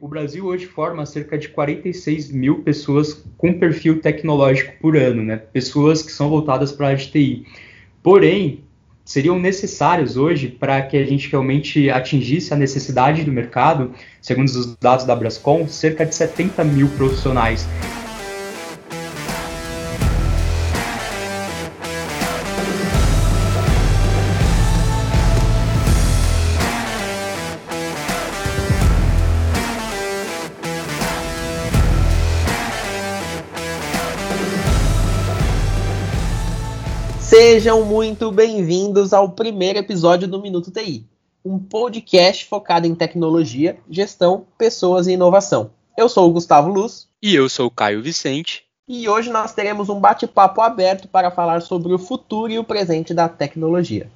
[0.00, 5.36] o Brasil hoje forma cerca de 46 mil pessoas com perfil tecnológico por ano, né?
[5.36, 7.44] Pessoas que são voltadas para a TI.
[8.00, 8.60] Porém,
[9.04, 13.92] seriam necessários hoje para que a gente realmente atingisse a necessidade do mercado,
[14.22, 17.66] segundo os dados da Brascom, cerca de 70 mil profissionais.
[37.40, 41.06] Sejam muito bem-vindos ao primeiro episódio do Minuto TI,
[41.44, 45.70] um podcast focado em tecnologia, gestão, pessoas e inovação.
[45.96, 47.06] Eu sou o Gustavo Luz.
[47.22, 48.64] E eu sou o Caio Vicente.
[48.88, 53.14] E hoje nós teremos um bate-papo aberto para falar sobre o futuro e o presente
[53.14, 54.10] da tecnologia.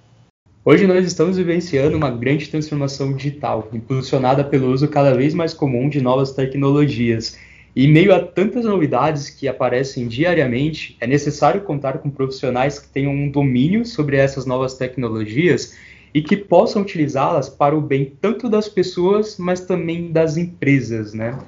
[0.65, 5.89] Hoje nós estamos vivenciando uma grande transformação digital, impulsionada pelo uso cada vez mais comum
[5.89, 7.39] de novas tecnologias
[7.75, 13.13] e meio a tantas novidades que aparecem diariamente, é necessário contar com profissionais que tenham
[13.13, 15.75] um domínio sobre essas novas tecnologias
[16.15, 21.39] e que possam utilizá-las para o bem tanto das pessoas, mas também das empresas, né?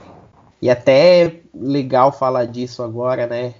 [0.62, 3.52] E até legal falar disso agora, né?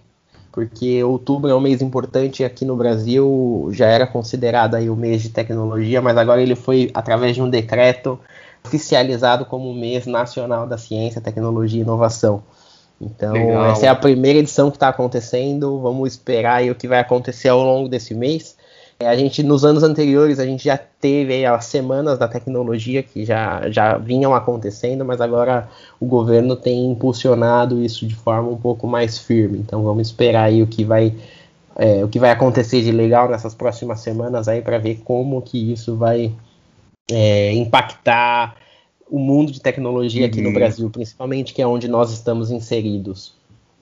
[0.50, 5.20] Porque outubro é um mês importante aqui no Brasil, já era considerado aí o mês
[5.20, 8.18] de tecnologia, mas agora ele foi através de um decreto
[8.64, 12.42] oficializado como o mês nacional da ciência, tecnologia e inovação.
[13.04, 13.66] Então, Legal.
[13.66, 15.80] essa é a primeira edição que está acontecendo.
[15.80, 18.56] Vamos esperar aí o que vai acontecer ao longo desse mês.
[18.98, 23.24] É, a gente, nos anos anteriores, a gente já teve as semanas da tecnologia que
[23.24, 28.86] já, já vinham acontecendo, mas agora o governo tem impulsionado isso de forma um pouco
[28.86, 29.58] mais firme.
[29.58, 31.12] Então, vamos esperar aí o que vai,
[31.76, 35.72] é, o que vai acontecer de legal nessas próximas semanas aí para ver como que
[35.72, 36.32] isso vai
[37.10, 38.54] é, impactar
[39.10, 40.54] o mundo de tecnologia aqui no uhum.
[40.54, 43.34] Brasil, principalmente, que é onde nós estamos inseridos.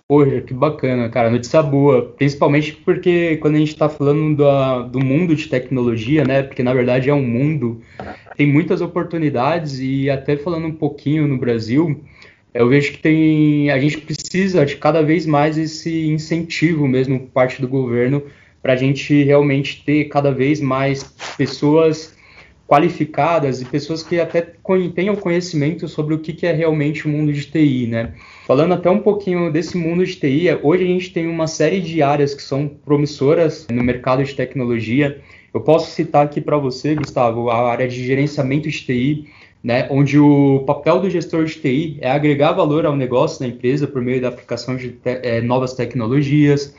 [0.09, 2.03] Poxa, que bacana, cara, notícia boa.
[2.03, 6.43] Principalmente porque quando a gente está falando do, do mundo de tecnologia, né?
[6.43, 7.81] Porque na verdade é um mundo,
[8.37, 12.05] tem muitas oportunidades e até falando um pouquinho no Brasil,
[12.53, 17.31] eu vejo que tem, a gente precisa de cada vez mais esse incentivo mesmo por
[17.31, 18.23] parte do governo
[18.61, 21.03] para a gente realmente ter cada vez mais
[21.37, 22.12] pessoas
[22.73, 24.41] qualificadas e pessoas que até
[24.95, 28.15] tenham conhecimento sobre o que, é realmente o mundo de TI, né?
[28.47, 32.01] Falando até um pouquinho desse mundo de TI, hoje a gente tem uma série de
[32.03, 35.21] áreas que são promissoras no mercado de tecnologia.
[35.53, 39.29] Eu posso citar aqui para você, Gustavo, a área de gerenciamento de TI,
[39.63, 43.87] né, onde o papel do gestor de TI é agregar valor ao negócio da empresa
[43.87, 46.75] por meio da aplicação de te é, novas tecnologias,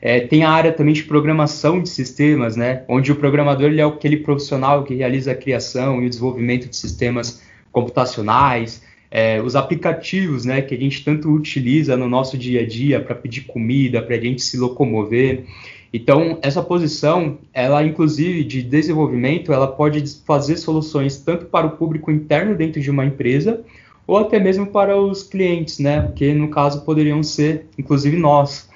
[0.00, 3.84] é, tem a área também de programação de sistemas, né, onde o programador ele é
[3.84, 7.42] aquele profissional que realiza a criação e o desenvolvimento de sistemas
[7.72, 13.00] computacionais, é, os aplicativos né, que a gente tanto utiliza no nosso dia a dia
[13.00, 15.44] para pedir comida, para a gente se locomover.
[15.92, 22.10] Então, essa posição, ela inclusive de desenvolvimento, ela pode fazer soluções tanto para o público
[22.10, 23.64] interno dentro de uma empresa,
[24.06, 26.12] ou até mesmo para os clientes, né?
[26.14, 28.68] Que no caso poderiam ser, inclusive nós.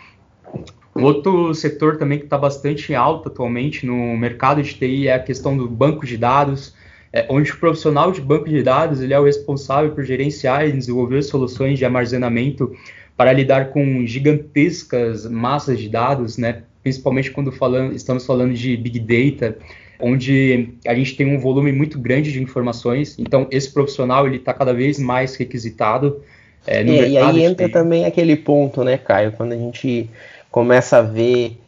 [0.94, 5.56] Outro setor também que está bastante alto atualmente no mercado de TI é a questão
[5.56, 6.74] do banco de dados,
[7.12, 10.72] é, onde o profissional de banco de dados ele é o responsável por gerenciar e
[10.72, 12.74] desenvolver soluções de armazenamento
[13.16, 16.62] para lidar com gigantescas massas de dados, né?
[16.82, 19.56] principalmente quando falando, estamos falando de Big Data,
[20.00, 24.52] onde a gente tem um volume muito grande de informações, então esse profissional ele está
[24.52, 26.20] cada vez mais requisitado.
[26.66, 30.10] É, no é, e aí entra também aquele ponto, né, Caio, quando a gente
[30.52, 31.58] começa a ver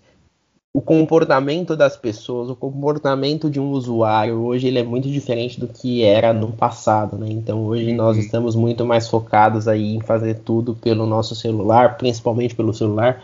[0.76, 5.66] o comportamento das pessoas, o comportamento de um usuário hoje ele é muito diferente do
[5.66, 7.28] que era no passado, né?
[7.30, 8.22] Então hoje nós uhum.
[8.22, 13.22] estamos muito mais focados aí em fazer tudo pelo nosso celular, principalmente pelo celular.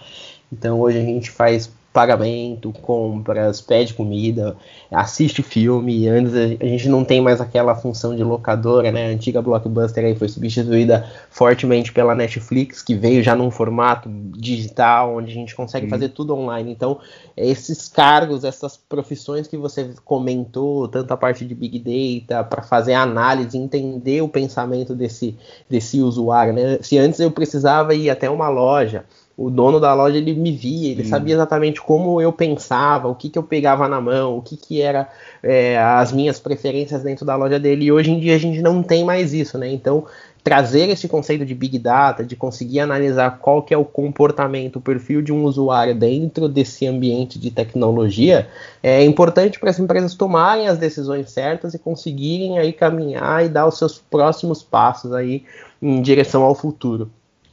[0.51, 4.57] Então hoje a gente faz pagamento, compras, pede comida,
[4.91, 6.09] assiste filme.
[6.09, 9.09] Antes a gente não tem mais aquela função de locadora, né?
[9.09, 15.17] A antiga Blockbuster aí foi substituída fortemente pela Netflix, que veio já num formato digital,
[15.17, 15.91] onde a gente consegue Sim.
[15.91, 16.71] fazer tudo online.
[16.71, 17.01] Então,
[17.37, 22.95] esses cargos, essas profissões que você comentou, tanto a parte de Big Data, para fazer
[22.95, 25.37] análise, entender o pensamento desse,
[25.69, 26.79] desse usuário, né?
[26.83, 29.05] Se antes eu precisava ir até uma loja
[29.41, 31.09] o dono da loja ele me via, ele Sim.
[31.09, 34.83] sabia exatamente como eu pensava, o que, que eu pegava na mão, o que, que
[34.83, 35.09] era
[35.43, 37.87] é, as minhas preferências dentro da loja dele.
[37.87, 39.73] E hoje em dia a gente não tem mais isso, né?
[39.73, 40.05] Então
[40.45, 44.81] trazer esse conceito de big data, de conseguir analisar qual que é o comportamento, o
[44.81, 48.47] perfil de um usuário dentro desse ambiente de tecnologia,
[48.83, 53.67] é importante para as empresas tomarem as decisões certas e conseguirem aí caminhar e dar
[53.67, 55.45] os seus próximos passos aí
[55.81, 57.11] em direção ao futuro.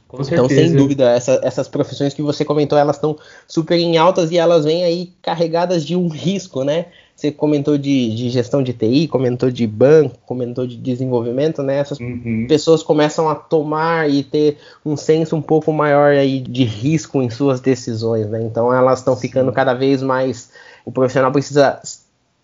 [0.08, 0.46] Com certeza.
[0.46, 3.16] Então, sem dúvida, essa, essas profissões que você comentou, elas estão
[3.46, 6.86] super em altas e elas vêm aí carregadas de um risco, né?
[7.14, 11.78] Você comentou de, de gestão de TI, comentou de banco, comentou de desenvolvimento, né?
[11.78, 12.46] Essas Uhum.
[12.48, 14.56] pessoas começam a tomar e ter
[14.86, 18.40] um senso um pouco maior aí de risco em suas decisões, né?
[18.42, 20.50] Então elas estão ficando cada vez mais.
[20.86, 21.80] O profissional precisa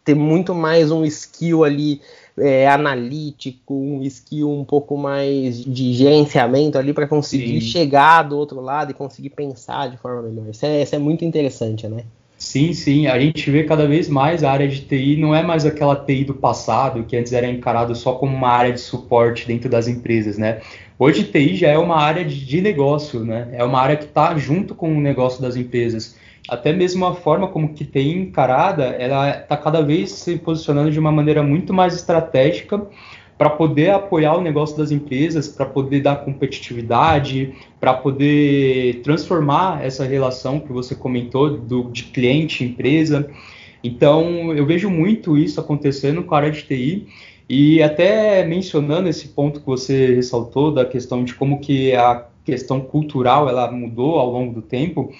[0.05, 2.03] ter muito mais um skill ali
[2.39, 7.69] é, analítico, um skill um pouco mais de gerenciamento ali para conseguir Sim.
[7.69, 10.49] chegar do outro lado e conseguir pensar de forma melhor.
[10.51, 12.05] Isso é, isso é muito interessante, né?
[12.37, 15.65] Sim, sim, a gente vê cada vez mais a área de TI não é mais
[15.65, 19.71] aquela TI do passado, que antes era encarado só como uma área de suporte dentro
[19.71, 20.61] das empresas, né?
[20.99, 23.49] Hoje TI já é uma área de, de negócio, né?
[23.53, 26.17] É uma área que está junto com o negócio das empresas.
[26.49, 30.99] Até mesmo a forma como que TI encarada, ela está cada vez se posicionando de
[30.99, 32.87] uma maneira muito mais estratégica
[33.37, 40.05] para poder apoiar o negócio das empresas, para poder dar competitividade, para poder transformar essa
[40.05, 43.29] relação que você comentou do, de cliente empresa.
[43.83, 47.07] Então, eu vejo muito isso acontecendo com a área de TI
[47.49, 52.81] e até mencionando esse ponto que você ressaltou da questão de como que a questão
[52.81, 55.13] cultural ela mudou ao longo do tempo.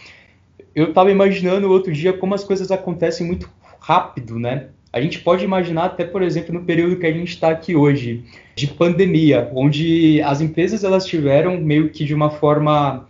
[0.75, 3.49] Eu estava imaginando outro dia como as coisas acontecem muito
[3.79, 4.69] rápido, né?
[4.93, 8.25] A gente pode imaginar até, por exemplo, no período que a gente está aqui hoje,
[8.55, 13.07] de pandemia, onde as empresas elas tiveram meio que de uma forma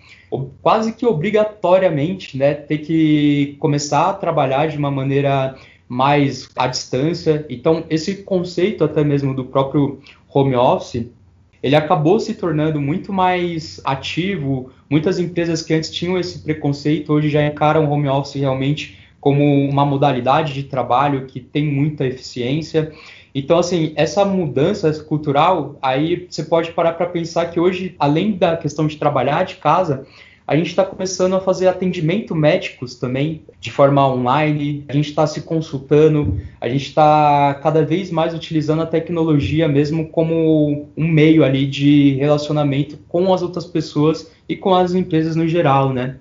[0.62, 5.54] quase que obrigatoriamente, né, ter que começar a trabalhar de uma maneira
[5.88, 7.44] mais à distância.
[7.48, 10.00] Então, esse conceito até mesmo do próprio
[10.32, 11.06] home office,
[11.64, 14.70] ele acabou se tornando muito mais ativo.
[14.90, 19.42] Muitas empresas que antes tinham esse preconceito hoje já encaram o home office realmente como
[19.66, 22.92] uma modalidade de trabalho que tem muita eficiência.
[23.34, 28.58] Então, assim, essa mudança cultural, aí você pode parar para pensar que hoje, além da
[28.58, 30.06] questão de trabalhar de casa,
[30.46, 35.26] a gente está começando a fazer atendimento médicos também de forma online, a gente está
[35.26, 41.42] se consultando, a gente está cada vez mais utilizando a tecnologia mesmo como um meio
[41.42, 46.16] ali de relacionamento com as outras pessoas e com as empresas no geral, né?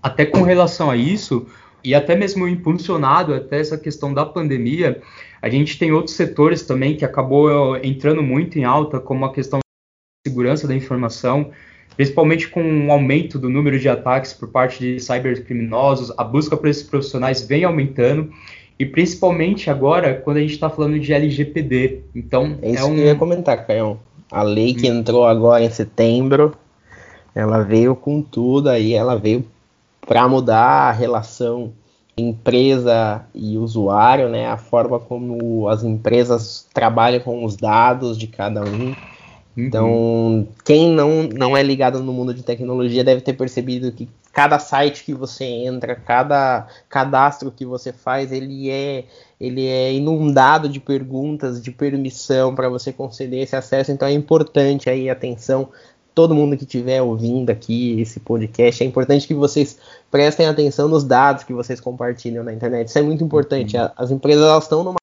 [0.00, 1.46] Até com relação a isso,
[1.82, 5.02] e até mesmo impulsionado até essa questão da pandemia,
[5.42, 9.58] a gente tem outros setores também que acabou entrando muito em alta, como a questão
[9.58, 11.50] da segurança da informação,
[11.96, 16.68] principalmente com o aumento do número de ataques por parte de cybercriminosos, a busca por
[16.68, 18.30] esses profissionais vem aumentando,
[18.78, 22.00] e principalmente agora quando a gente está falando de LGPD.
[22.14, 22.94] Então, é isso é um...
[22.94, 23.98] que eu ia comentar, Caio.
[24.30, 26.54] A lei que entrou agora em setembro,
[27.34, 29.44] ela veio com tudo aí, ela veio
[30.00, 31.72] para mudar a relação
[32.16, 34.46] empresa e usuário, né?
[34.46, 38.94] A forma como as empresas trabalham com os dados de cada um.
[39.56, 40.48] Então, uhum.
[40.64, 45.02] quem não, não é ligado no mundo de tecnologia deve ter percebido que cada site
[45.02, 49.04] que você entra, cada cadastro que você faz, ele é,
[49.40, 53.90] ele é inundado de perguntas, de permissão para você conceder esse acesso.
[53.90, 55.70] Então, é importante aí, atenção,
[56.14, 59.78] todo mundo que estiver ouvindo aqui esse podcast, é importante que vocês
[60.10, 62.88] prestem atenção nos dados que vocês compartilham na internet.
[62.88, 63.74] Isso é muito importante.
[63.74, 63.88] Uhum.
[63.96, 64.96] As empresas elas estão numa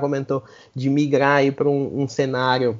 [0.00, 0.42] comentou
[0.74, 2.78] de migrar para um, um cenário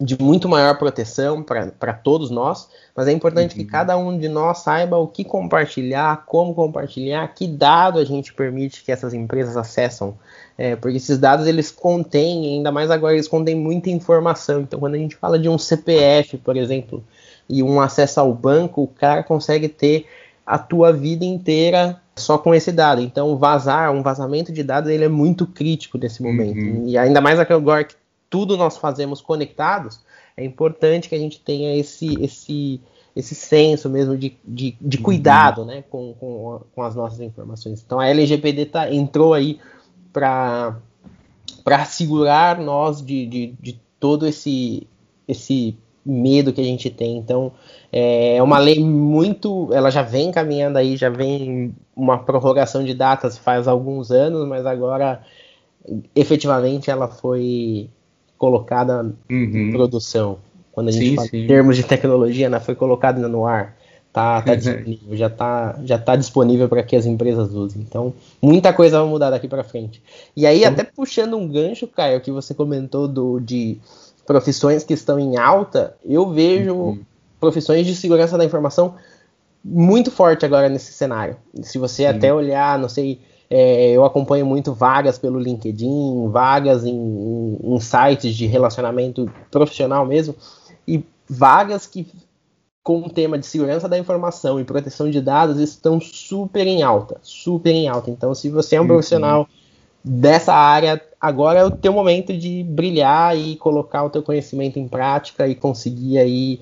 [0.00, 3.64] de muito maior proteção para todos nós, mas é importante uhum.
[3.64, 8.34] que cada um de nós saiba o que compartilhar, como compartilhar, que dado a gente
[8.34, 10.18] permite que essas empresas acessam,
[10.58, 14.62] é, porque esses dados eles contêm, ainda mais agora eles contêm muita informação.
[14.62, 17.04] Então, quando a gente fala de um CPF, por exemplo,
[17.48, 20.06] e um acesso ao banco, o cara consegue ter
[20.44, 23.00] a tua vida inteira só com esse dado.
[23.00, 26.58] Então, vazar, um vazamento de dados, ele é muito crítico nesse momento.
[26.58, 26.88] Uhum.
[26.88, 27.94] E ainda mais agora que
[28.32, 30.00] tudo nós fazemos conectados,
[30.34, 32.80] é importante que a gente tenha esse, esse,
[33.14, 35.66] esse senso mesmo de, de, de cuidado uhum.
[35.66, 37.82] né, com, com, com, as nossas informações.
[37.84, 39.60] Então a LGPD tá, entrou aí
[40.10, 40.74] para
[41.84, 44.86] segurar nós de, de, de todo esse,
[45.28, 47.18] esse medo que a gente tem.
[47.18, 47.52] Então
[47.92, 49.68] é uma lei muito.
[49.74, 54.64] Ela já vem caminhando aí, já vem uma prorrogação de datas faz alguns anos, mas
[54.64, 55.22] agora
[56.14, 57.90] efetivamente ela foi
[58.42, 59.14] colocada uhum.
[59.30, 60.38] em produção.
[60.72, 61.44] Quando a gente sim, fala sim.
[61.44, 63.76] em termos de tecnologia, né, foi colocada no ar.
[64.12, 67.80] Tá, tá disponível, já tá, já tá disponível para que as empresas usem.
[67.80, 70.02] Então, muita coisa vai mudar daqui para frente.
[70.36, 73.78] E aí, até puxando um gancho, Caio, que você comentou do, de
[74.26, 77.00] profissões que estão em alta, eu vejo uhum.
[77.38, 78.96] profissões de segurança da informação
[79.64, 81.36] muito forte agora nesse cenário.
[81.62, 82.08] Se você Sim.
[82.08, 83.20] até olhar, não sei,
[83.54, 90.06] é, eu acompanho muito vagas pelo LinkedIn, vagas em, em, em sites de relacionamento profissional
[90.06, 90.34] mesmo,
[90.88, 92.06] e vagas que
[92.82, 97.18] com o tema de segurança da informação e proteção de dados estão super em alta,
[97.20, 98.10] super em alta.
[98.10, 98.88] Então, se você é um uhum.
[98.88, 99.46] profissional
[100.02, 104.88] dessa área, agora é o teu momento de brilhar e colocar o teu conhecimento em
[104.88, 106.58] prática e conseguir aí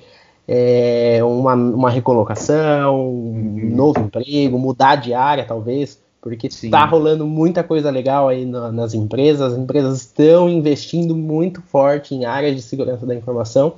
[0.48, 7.62] é, uma, uma recolocação, um novo emprego, mudar de área talvez, porque está rolando muita
[7.62, 12.62] coisa legal aí na, nas empresas, as empresas estão investindo muito forte em áreas de
[12.62, 13.74] segurança da informação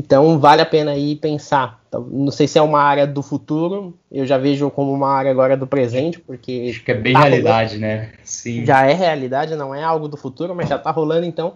[0.00, 1.78] então vale a pena aí pensar.
[1.86, 5.30] Então, não sei se é uma área do futuro, eu já vejo como uma área
[5.30, 6.68] agora do presente, porque.
[6.70, 7.80] Acho que é bem tá realidade, rolando.
[7.80, 8.12] né?
[8.24, 8.64] Sim.
[8.64, 11.52] Já é realidade, não é algo do futuro, mas já está rolando, então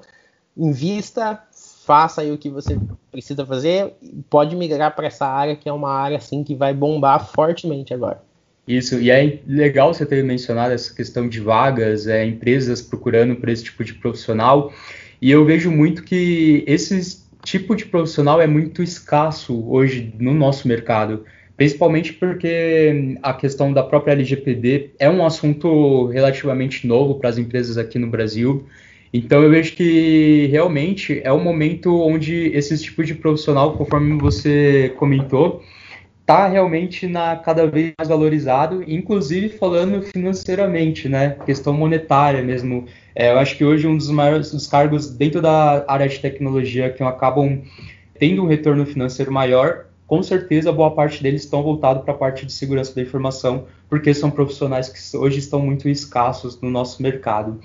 [0.54, 1.42] invista,
[1.86, 2.78] faça aí o que você
[3.10, 3.94] precisa fazer,
[4.28, 8.20] pode migrar para essa área que é uma área assim que vai bombar fortemente agora.
[8.66, 13.48] Isso, e é legal você ter mencionado essa questão de vagas, é, empresas procurando por
[13.48, 14.72] esse tipo de profissional,
[15.20, 20.66] e eu vejo muito que esses tipo de profissional é muito escasso hoje no nosso
[20.66, 21.24] mercado,
[21.56, 27.76] principalmente porque a questão da própria LGPD é um assunto relativamente novo para as empresas
[27.76, 28.66] aqui no Brasil.
[29.12, 34.92] Então eu vejo que realmente é um momento onde esse tipo de profissional, conforme você
[34.96, 35.62] comentou,
[36.24, 41.36] está realmente na cada vez mais valorizado, inclusive falando financeiramente, né?
[41.44, 42.86] Questão monetária mesmo.
[43.14, 46.90] É, eu acho que hoje um dos maiores dos cargos dentro da área de tecnologia
[46.90, 47.62] que acabam
[48.18, 52.46] tendo um retorno financeiro maior, com certeza boa parte deles estão voltados para a parte
[52.46, 57.60] de segurança da informação, porque são profissionais que hoje estão muito escassos no nosso mercado.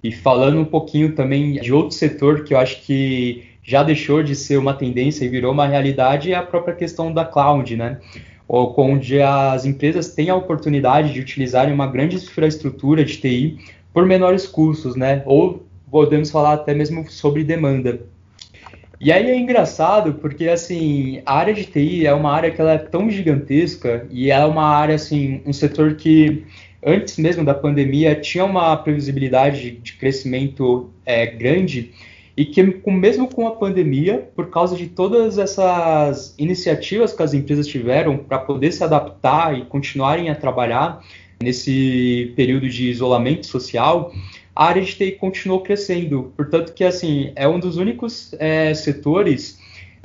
[0.00, 4.36] E falando um pouquinho também de outro setor que eu acho que já deixou de
[4.36, 7.98] ser uma tendência e virou uma realidade é a própria questão da cloud, né?
[8.46, 13.58] Onde as empresas têm a oportunidade de utilizarem uma grande infraestrutura de TI
[13.92, 15.22] por menores custos, né?
[15.24, 18.00] Ou podemos falar até mesmo sobre demanda.
[19.00, 22.72] E aí é engraçado porque assim a área de TI é uma área que ela
[22.72, 26.44] é tão gigantesca e é uma área assim um setor que
[26.84, 31.92] antes mesmo da pandemia tinha uma previsibilidade de crescimento é, grande
[32.36, 37.66] e que mesmo com a pandemia, por causa de todas essas iniciativas que as empresas
[37.66, 41.00] tiveram para poder se adaptar e continuarem a trabalhar
[41.40, 44.12] nesse período de isolamento social,
[44.54, 46.32] a área de TI continuou crescendo.
[46.36, 49.58] Portanto, que assim é um dos únicos é, setores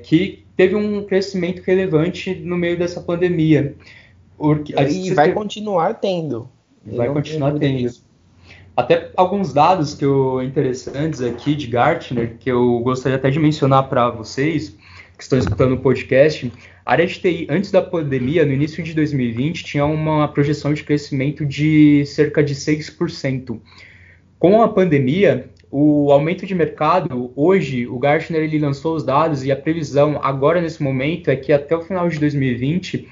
[0.04, 3.76] que teve um crescimento relevante no meio dessa pandemia.
[4.38, 6.50] Porque, e vai continuar tendo.
[6.86, 7.92] Vai continuar tendo.
[8.80, 13.90] Até alguns dados que eu interessantes aqui de Gartner, que eu gostaria até de mencionar
[13.90, 14.70] para vocês
[15.18, 16.50] que estão escutando o podcast.
[16.86, 20.82] A área de TI, antes da pandemia, no início de 2020, tinha uma projeção de
[20.82, 23.60] crescimento de cerca de 6%.
[24.40, 29.52] Com a pandemia, o aumento de mercado, hoje, o Gartner ele lançou os dados e
[29.52, 33.10] a previsão agora nesse momento é que até o final de 2020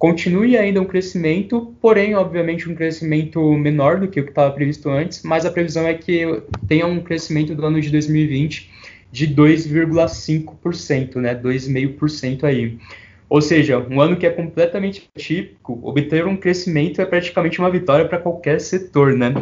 [0.00, 4.88] continue ainda um crescimento, porém, obviamente, um crescimento menor do que o que estava previsto
[4.88, 8.70] antes, mas a previsão é que tenha um crescimento do ano de 2020
[9.12, 12.78] de 2,5%, né, 2,5% aí.
[13.28, 18.08] Ou seja, um ano que é completamente típico, obter um crescimento é praticamente uma vitória
[18.08, 19.34] para qualquer setor, né?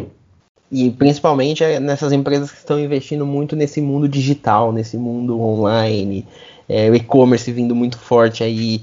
[0.72, 6.26] E principalmente é nessas empresas que estão investindo muito nesse mundo digital, nesse mundo online,
[6.68, 8.80] é, o e-commerce vindo muito forte aí,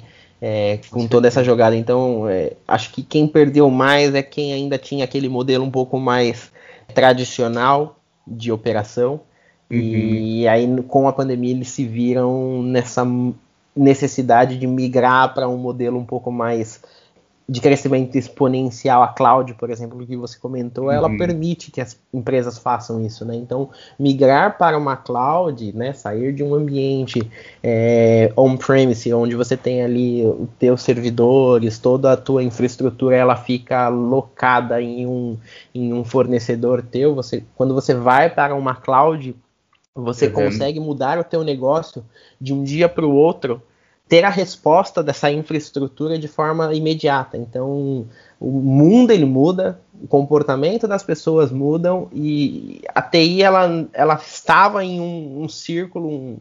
[0.48, 1.76] é, com toda essa jogada.
[1.76, 6.00] Então, é, acho que quem perdeu mais é quem ainda tinha aquele modelo um pouco
[6.00, 6.52] mais
[6.94, 7.98] tradicional
[8.28, 9.22] de operação.
[9.72, 9.80] Uhum.
[9.80, 13.04] E aí, com a pandemia, eles se viram nessa
[13.76, 16.80] necessidade de migrar para um modelo um pouco mais
[17.48, 20.92] de crescimento exponencial, a cloud, por exemplo, que você comentou, uhum.
[20.92, 23.36] ela permite que as empresas façam isso, né?
[23.36, 27.22] Então, migrar para uma cloud, né, sair de um ambiente
[27.62, 33.90] é, on-premise, onde você tem ali os teus servidores, toda a tua infraestrutura, ela fica
[33.90, 35.38] locada em um,
[35.74, 37.14] em um fornecedor teu.
[37.14, 39.36] Você, quando você vai para uma cloud,
[39.94, 40.34] você uhum.
[40.34, 42.04] consegue mudar o teu negócio
[42.42, 43.62] de um dia para o outro
[44.08, 47.38] ter a resposta dessa infraestrutura de forma imediata.
[47.38, 48.06] Então,
[48.40, 54.84] o mundo ele muda, o comportamento das pessoas mudam e a TI ela, ela estava
[54.84, 56.38] em um, um círculo, um,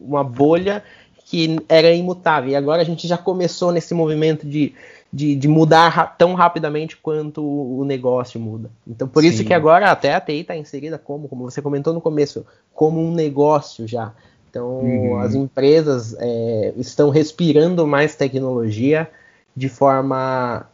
[0.00, 0.82] uma bolha
[1.24, 2.50] que era imutável.
[2.50, 4.74] E agora a gente já começou nesse movimento de,
[5.12, 8.70] de, de mudar tão rapidamente quanto o negócio muda.
[8.86, 9.28] Então, por Sim.
[9.28, 12.44] isso que agora até a TI está inserida como, como você comentou no começo,
[12.74, 14.12] como um negócio já.
[14.54, 15.18] Então, uhum.
[15.18, 19.10] as empresas é, estão respirando mais tecnologia
[19.56, 20.64] de forma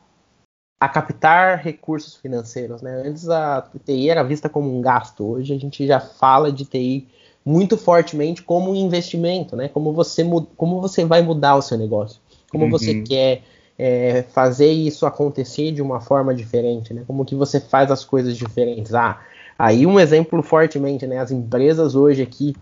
[0.79, 2.83] a captar recursos financeiros.
[2.83, 3.03] Né?
[3.07, 7.09] Antes a TI era vista como um gasto, hoje a gente já fala de TI
[7.43, 9.69] muito fortemente como um investimento, né?
[9.69, 10.23] como, você,
[10.59, 12.21] como você vai mudar o seu negócio,
[12.51, 12.71] como uhum.
[12.71, 13.43] você quer
[13.79, 17.03] é, fazer isso acontecer de uma forma diferente, né?
[17.07, 18.93] como que você faz as coisas diferentes.
[18.95, 19.21] Ah,
[19.59, 21.19] aí um exemplo fortemente, né?
[21.19, 22.55] as empresas hoje aqui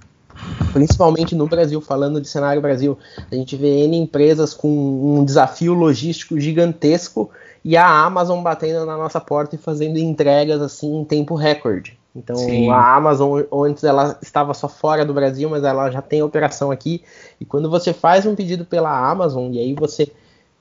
[0.72, 2.98] principalmente no Brasil, falando de cenário Brasil,
[3.30, 7.30] a gente vê N empresas com um desafio logístico gigantesco
[7.64, 11.98] e a Amazon batendo na nossa porta e fazendo entregas assim em tempo recorde.
[12.14, 12.70] Então Sim.
[12.70, 17.02] a Amazon antes ela estava só fora do Brasil, mas ela já tem operação aqui.
[17.40, 20.10] E quando você faz um pedido pela Amazon e aí você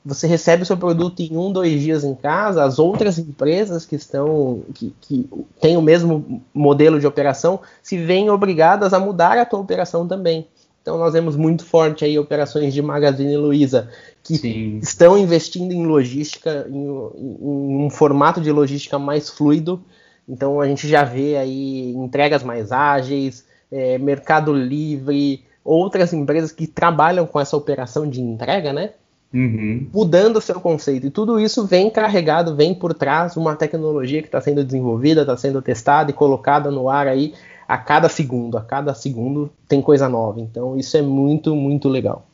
[0.07, 3.95] você recebe o seu produto em um, dois dias em casa, as outras empresas que
[3.95, 9.45] estão que, que têm o mesmo modelo de operação se veem obrigadas a mudar a
[9.45, 10.47] tua operação também.
[10.81, 13.89] Então nós vemos muito forte aí operações de Magazine Luiza
[14.23, 14.79] que Sim.
[14.81, 19.83] estão investindo em logística, em, em, um formato de logística mais fluido.
[20.27, 26.65] Então a gente já vê aí entregas mais ágeis, é, Mercado Livre, outras empresas que
[26.65, 28.91] trabalham com essa operação de entrega, né?
[29.33, 29.87] Uhum.
[29.93, 31.07] Mudando o seu conceito.
[31.07, 35.35] E tudo isso vem carregado, vem por trás uma tecnologia que está sendo desenvolvida, está
[35.35, 37.33] sendo testada e colocada no ar aí
[37.67, 38.57] a cada segundo.
[38.57, 40.39] A cada segundo tem coisa nova.
[40.39, 42.25] Então isso é muito, muito legal.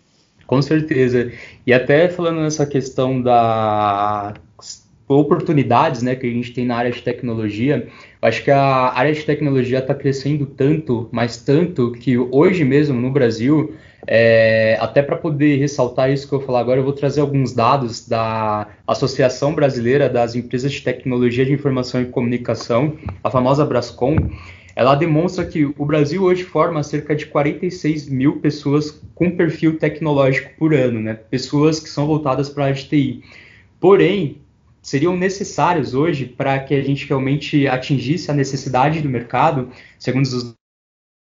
[0.46, 1.32] Com certeza.
[1.66, 4.34] E até falando nessa questão da
[5.08, 7.88] oportunidades né, que a gente tem na área de tecnologia,
[8.22, 13.00] eu acho que a área de tecnologia está crescendo tanto, mas tanto, que hoje mesmo
[13.00, 13.76] no Brasil
[14.08, 17.54] é, até para poder ressaltar isso que eu vou falar agora, eu vou trazer alguns
[17.54, 24.16] dados da Associação Brasileira das Empresas de Tecnologia de Informação e Comunicação, a famosa Brascom.
[24.76, 30.50] Ela demonstra que o Brasil hoje forma cerca de 46 mil pessoas com perfil tecnológico
[30.58, 31.14] por ano, né?
[31.14, 33.24] Pessoas que são voltadas para a TI.
[33.80, 34.42] Porém,
[34.82, 39.70] seriam necessários hoje para que a gente realmente atingisse a necessidade do mercado,
[40.00, 40.56] segundo os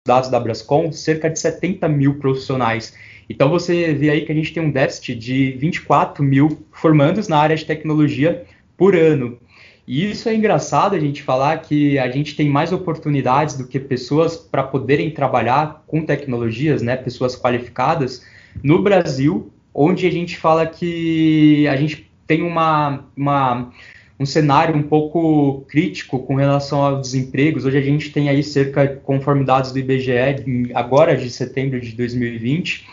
[0.07, 2.95] dados da Brascom, cerca de 70 mil profissionais.
[3.29, 7.39] Então você vê aí que a gente tem um déficit de 24 mil formandos na
[7.39, 8.45] área de tecnologia
[8.77, 9.39] por ano.
[9.87, 13.79] E isso é engraçado a gente falar que a gente tem mais oportunidades do que
[13.79, 16.97] pessoas para poderem trabalhar com tecnologias, né?
[16.97, 18.25] Pessoas qualificadas
[18.63, 23.71] no Brasil, onde a gente fala que a gente tem uma, uma
[24.19, 27.65] um cenário um pouco crítico com relação aos desempregos.
[27.65, 32.87] Hoje a gente tem aí cerca, conforme dados do IBGE, agora de setembro de 2020,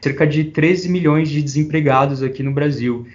[0.00, 3.06] cerca de 13 milhões de desempregados aqui no Brasil.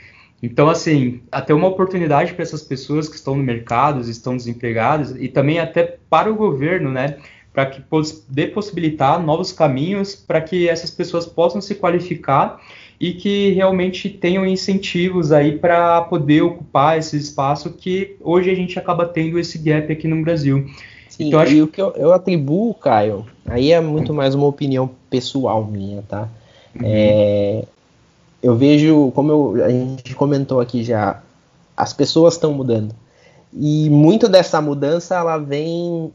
[0.43, 5.27] Então, assim, até uma oportunidade para essas pessoas que estão no mercado, estão desempregadas, e
[5.27, 7.17] também até para o governo, né?
[7.55, 12.59] Para que poder possibilitar novos caminhos para que essas pessoas possam se qualificar
[12.99, 18.77] e que realmente tenham incentivos aí para poder ocupar esse espaço que hoje a gente
[18.77, 20.69] acaba tendo esse gap aqui no Brasil.
[21.09, 24.89] Sim, então, e o que eu, eu, atribuo, Caio, aí é muito mais uma opinião
[25.09, 26.27] pessoal minha, tá?
[26.75, 26.81] Uhum.
[26.83, 27.63] É,
[28.43, 31.21] eu vejo, como eu, a gente comentou aqui já,
[31.75, 32.93] as pessoas estão mudando.
[33.53, 36.11] E muito dessa mudança ela vem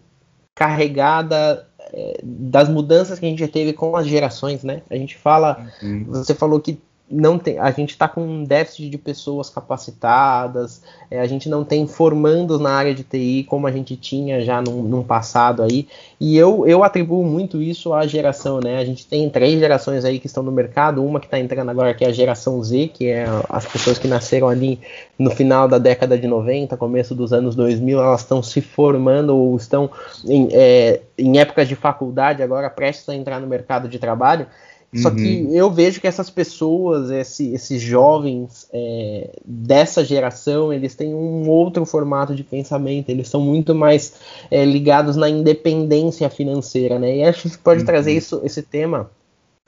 [0.61, 4.83] carregada é, das mudanças que a gente já teve com as gerações, né?
[4.91, 6.05] A gente fala, uhum.
[6.07, 6.79] você falou que
[7.11, 11.65] não tem, a gente está com um déficit de pessoas capacitadas, é, a gente não
[11.65, 15.89] tem formandos na área de TI como a gente tinha já num, num, passado aí,
[16.21, 18.79] e eu, eu atribuo muito isso à geração, né?
[18.79, 21.93] A gente tem três gerações aí que estão no mercado, uma que está entrando agora
[21.95, 24.79] que é a geração Z, que é as pessoas que nasceram ali
[25.19, 29.57] no final da década de 90, começo dos anos 2000, elas estão se formando ou
[29.57, 29.91] estão
[30.25, 34.47] em, é, em épocas de faculdade agora prestes a entrar no mercado de trabalho,
[34.95, 35.17] só uhum.
[35.17, 41.49] que eu vejo que essas pessoas, esse, esses jovens é, dessa geração, eles têm um
[41.49, 44.15] outro formato de pensamento, eles são muito mais
[44.51, 47.19] é, ligados na independência financeira, né?
[47.19, 47.87] E acho que pode uhum.
[47.87, 49.09] trazer isso, esse tema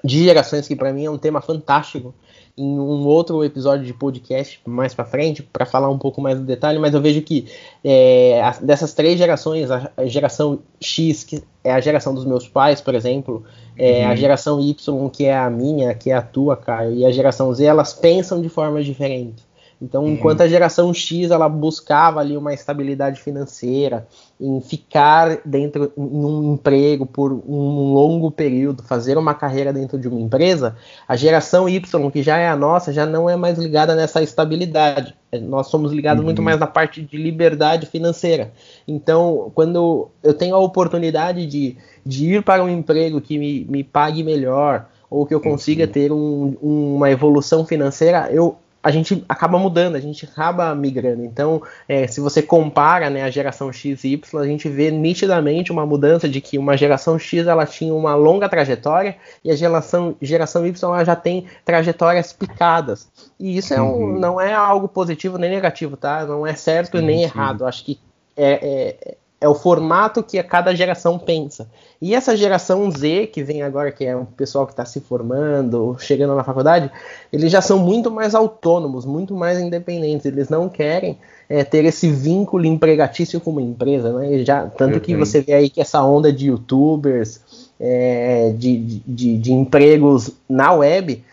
[0.03, 2.13] de gerações, que para mim é um tema fantástico,
[2.57, 6.45] em um outro episódio de podcast mais para frente, para falar um pouco mais do
[6.45, 7.47] detalhe, mas eu vejo que
[7.83, 12.95] é, dessas três gerações, a, geração X, que é a geração dos meus pais, por
[12.95, 13.43] exemplo,
[13.77, 14.11] é, uhum.
[14.11, 17.53] a geração Y, que é a minha, que é a tua, Caio, e a geração
[17.55, 19.43] Z, elas pensam de forma diferente.
[19.83, 20.13] Então, uhum.
[20.13, 24.07] enquanto a geração X ela buscava ali uma estabilidade financeira,
[24.41, 30.07] em ficar dentro em um emprego por um longo período, fazer uma carreira dentro de
[30.07, 30.77] uma empresa,
[31.09, 35.17] a geração Y, que já é a nossa, já não é mais ligada nessa estabilidade.
[35.43, 36.27] Nós somos ligados uhum.
[36.27, 38.53] muito mais na parte de liberdade financeira.
[38.87, 43.83] Então, quando eu tenho a oportunidade de, de ir para um emprego que me, me
[43.83, 49.59] pague melhor, ou que eu consiga ter um, uma evolução financeira, eu a gente acaba
[49.59, 51.25] mudando, a gente acaba migrando.
[51.25, 55.71] Então, é, se você compara né, a geração X e Y, a gente vê nitidamente
[55.71, 60.17] uma mudança de que uma geração X ela tinha uma longa trajetória e a geração,
[60.21, 63.09] geração Y ela já tem trajetórias picadas.
[63.39, 64.19] E isso é um, uhum.
[64.19, 66.27] não é algo positivo nem negativo, tá?
[66.27, 67.25] Não é certo sim, nem sim.
[67.25, 67.65] errado.
[67.65, 68.01] Acho que
[68.37, 71.69] é, é, é o formato que a cada geração pensa.
[72.01, 75.97] E essa geração Z, que vem agora, que é um pessoal que está se formando,
[75.99, 76.89] chegando na faculdade,
[77.33, 80.27] eles já são muito mais autônomos, muito mais independentes.
[80.27, 84.13] Eles não querem é, ter esse vínculo empregatício com uma empresa.
[84.13, 84.45] Né?
[84.45, 89.53] Já, tanto que você vê aí que essa onda de youtubers, é, de, de, de
[89.53, 91.25] empregos na web,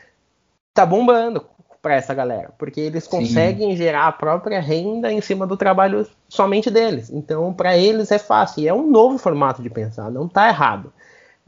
[0.73, 1.43] tá bombando
[1.81, 3.77] para essa galera, porque eles conseguem Sim.
[3.77, 7.09] gerar a própria renda em cima do trabalho somente deles.
[7.09, 8.61] Então, para eles é fácil.
[8.61, 10.91] E é um novo formato de pensar, não está errado.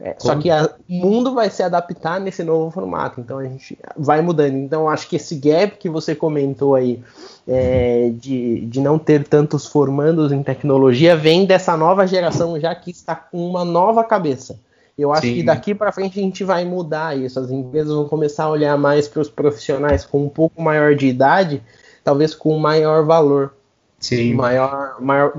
[0.04, 4.20] É, só que o mundo vai se adaptar nesse novo formato, então a gente vai
[4.20, 4.56] mudando.
[4.56, 7.00] Então, acho que esse gap que você comentou aí
[7.46, 12.90] é, de, de não ter tantos formandos em tecnologia vem dessa nova geração já que
[12.90, 14.58] está com uma nova cabeça.
[15.02, 15.34] Eu acho Sim.
[15.34, 17.38] que daqui para frente a gente vai mudar isso.
[17.38, 21.06] As empresas vão começar a olhar mais para os profissionais com um pouco maior de
[21.06, 21.62] idade,
[22.04, 23.54] talvez com maior valor.
[23.98, 24.34] Sim.
[24.34, 25.32] Maior, maior,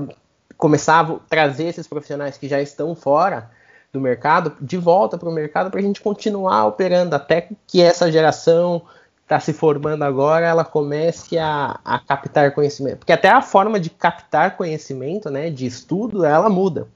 [0.56, 3.50] começar a trazer esses profissionais que já estão fora
[3.92, 8.10] do mercado de volta para o mercado para a gente continuar operando até que essa
[8.10, 8.82] geração
[9.22, 12.98] está se formando agora ela comece a, a captar conhecimento.
[12.98, 16.88] Porque até a forma de captar conhecimento, né, de estudo, ela muda.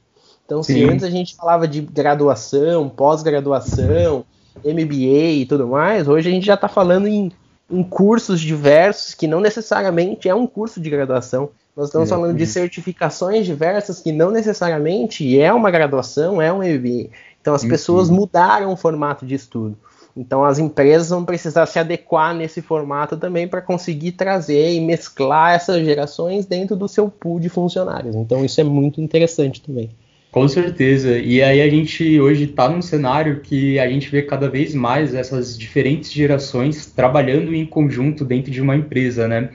[0.48, 4.24] Então, se antes a gente falava de graduação, pós-graduação,
[4.64, 7.30] MBA e tudo mais, hoje a gente já está falando em,
[7.70, 11.50] em, cursos diversos que não necessariamente é um curso de graduação.
[11.76, 16.61] Nós estamos é, falando de certificações diversas que não necessariamente é uma graduação, é um
[16.61, 17.11] MBA.
[17.42, 19.76] Então, as pessoas mudaram o formato de estudo.
[20.16, 25.52] Então, as empresas vão precisar se adequar nesse formato também para conseguir trazer e mesclar
[25.52, 28.16] essas gerações dentro do seu pool de funcionários.
[28.16, 29.90] Então, isso é muito interessante também.
[30.30, 31.18] Com certeza.
[31.18, 35.14] E aí a gente hoje está num cenário que a gente vê cada vez mais
[35.14, 39.50] essas diferentes gerações trabalhando em conjunto dentro de uma empresa, né?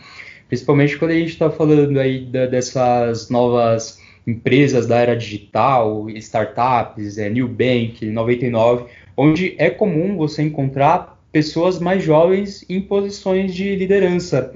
[0.47, 7.17] Principalmente quando a gente está falando aí da, dessas novas empresas da era digital, startups,
[7.17, 13.75] é, New Bank, 99, onde é comum você encontrar pessoas mais jovens em posições de
[13.75, 14.53] liderança.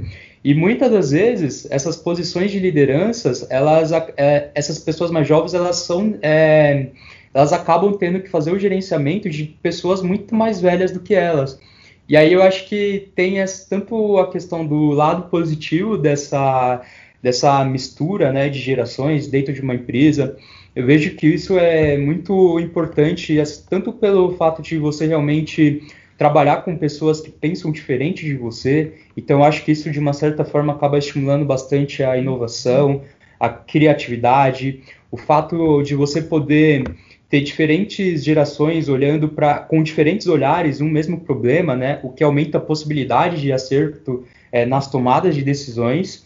[0.47, 5.75] E muitas das vezes essas posições de lideranças, elas, é, essas pessoas mais jovens, elas
[5.75, 6.87] são, é,
[7.33, 11.59] elas acabam tendo que fazer o gerenciamento de pessoas muito mais velhas do que elas.
[12.07, 13.35] E aí eu acho que tem
[13.69, 16.81] tanto a questão do lado positivo dessa
[17.21, 20.37] dessa mistura, né, de gerações dentro de uma empresa.
[20.73, 23.35] Eu vejo que isso é muito importante,
[23.69, 25.83] tanto pelo fato de você realmente
[26.17, 28.93] trabalhar com pessoas que pensam diferente de você.
[29.15, 33.03] Então, acho que isso, de uma certa forma, acaba estimulando bastante a inovação,
[33.39, 36.83] a criatividade, o fato de você poder
[37.29, 41.99] ter diferentes gerações olhando para com diferentes olhares um mesmo problema, né?
[42.01, 46.25] O que aumenta a possibilidade de acerto é, nas tomadas de decisões.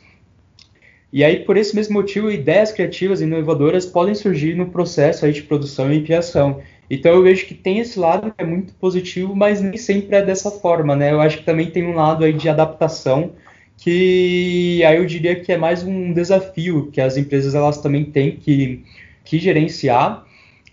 [1.11, 5.33] E aí, por esse mesmo motivo, ideias criativas e inovadoras podem surgir no processo aí
[5.33, 6.61] de produção e criação.
[6.93, 10.21] Então eu vejo que tem esse lado que é muito positivo, mas nem sempre é
[10.21, 11.13] dessa forma, né?
[11.13, 13.31] Eu acho que também tem um lado aí de adaptação
[13.77, 18.35] que aí eu diria que é mais um desafio que as empresas elas também têm
[18.35, 18.83] que,
[19.23, 20.25] que gerenciar,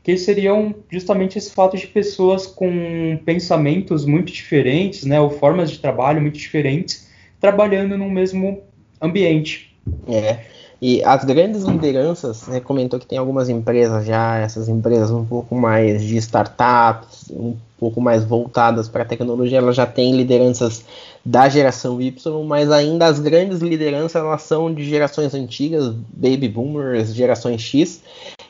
[0.03, 5.79] que seriam justamente esse fato de pessoas com pensamentos muito diferentes, né, ou formas de
[5.79, 7.09] trabalho muito diferentes,
[7.41, 8.61] trabalhando no mesmo
[9.01, 9.73] ambiente.
[10.09, 10.58] É.
[10.81, 15.55] E as grandes lideranças, né, comentou que tem algumas empresas já, essas empresas um pouco
[15.55, 20.85] mais de startups, um pouco mais voltadas para a tecnologia, elas já têm lideranças
[21.25, 27.13] da geração Y, mas ainda as grandes lideranças elas são de gerações antigas, baby boomers,
[27.13, 28.01] gerações X,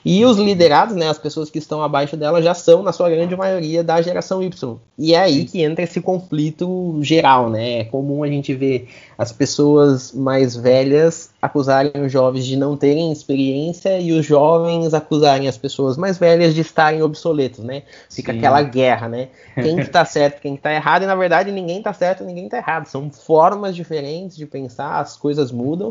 [0.05, 3.37] e os liderados, né, as pessoas que estão abaixo dela, já são, na sua grande
[3.37, 4.77] maioria, da geração Y.
[4.97, 7.81] E é aí que entra esse conflito geral, né?
[7.81, 8.89] É comum a gente ver
[9.19, 15.47] as pessoas mais velhas acusarem os jovens de não terem experiência e os jovens acusarem
[15.47, 17.85] as pessoas mais velhas de estarem obsoletos, né?
[18.11, 18.39] Fica Sim.
[18.39, 19.29] aquela guerra, né?
[19.55, 22.49] Quem que tá certo, quem que tá errado, e na verdade ninguém tá certo, ninguém
[22.49, 22.87] tá errado.
[22.87, 25.89] São formas diferentes de pensar, as coisas mudam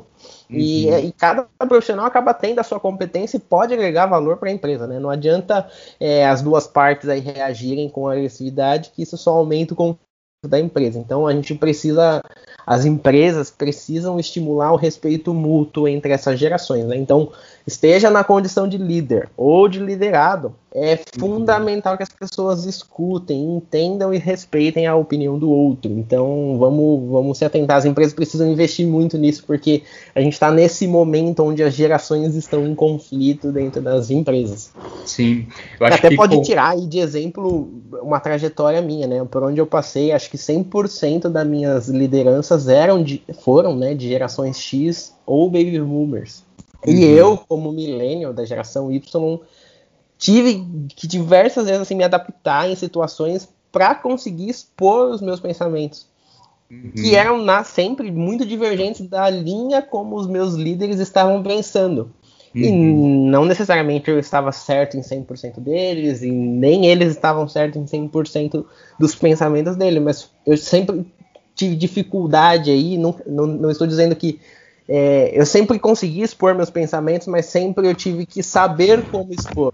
[0.50, 0.58] uhum.
[0.58, 4.54] e, e, cada profissional acaba tendo a sua competência e pode agregar valor para a
[4.54, 5.00] empresa, né?
[5.00, 5.68] Não adianta
[6.00, 9.78] é, as duas partes aí reagirem com agressividade, que isso só aumenta o
[10.46, 11.00] da empresa.
[11.00, 12.22] Então a gente precisa,
[12.66, 16.86] as empresas precisam estimular o respeito mútuo entre essas gerações.
[16.86, 16.98] Né?
[16.98, 17.32] Então
[17.68, 21.20] esteja na condição de líder ou de liderado, é uhum.
[21.20, 25.92] fundamental que as pessoas escutem, entendam e respeitem a opinião do outro.
[25.92, 27.78] Então vamos, vamos se atentar.
[27.78, 29.84] As empresas precisam investir muito nisso porque
[30.16, 34.72] a gente está nesse momento onde as gerações estão em conflito dentro das empresas.
[35.06, 35.48] Sim.
[35.82, 36.42] Até pode com...
[36.42, 37.70] tirar aí de exemplo
[38.02, 39.26] uma trajetória minha, né?
[39.30, 44.08] Por onde eu passei, acho que 100% das minhas lideranças eram de, foram né, de
[44.08, 46.47] gerações X ou baby boomers.
[46.86, 47.02] E uhum.
[47.02, 49.40] eu, como millennial da geração Y,
[50.18, 56.08] tive que diversas vezes assim, me adaptar em situações para conseguir expor os meus pensamentos.
[56.70, 56.92] Uhum.
[56.92, 62.12] Que eram na, sempre muito divergentes da linha como os meus líderes estavam pensando.
[62.56, 62.62] Uhum.
[62.62, 62.72] E
[63.30, 68.66] não necessariamente eu estava certo em 100% deles, e nem eles estavam certos em 100%
[69.00, 71.06] dos pensamentos dele, mas eu sempre
[71.56, 74.40] tive dificuldade aí, não, não, não estou dizendo que
[74.88, 79.74] é, eu sempre consegui expor meus pensamentos, mas sempre eu tive que saber como expor.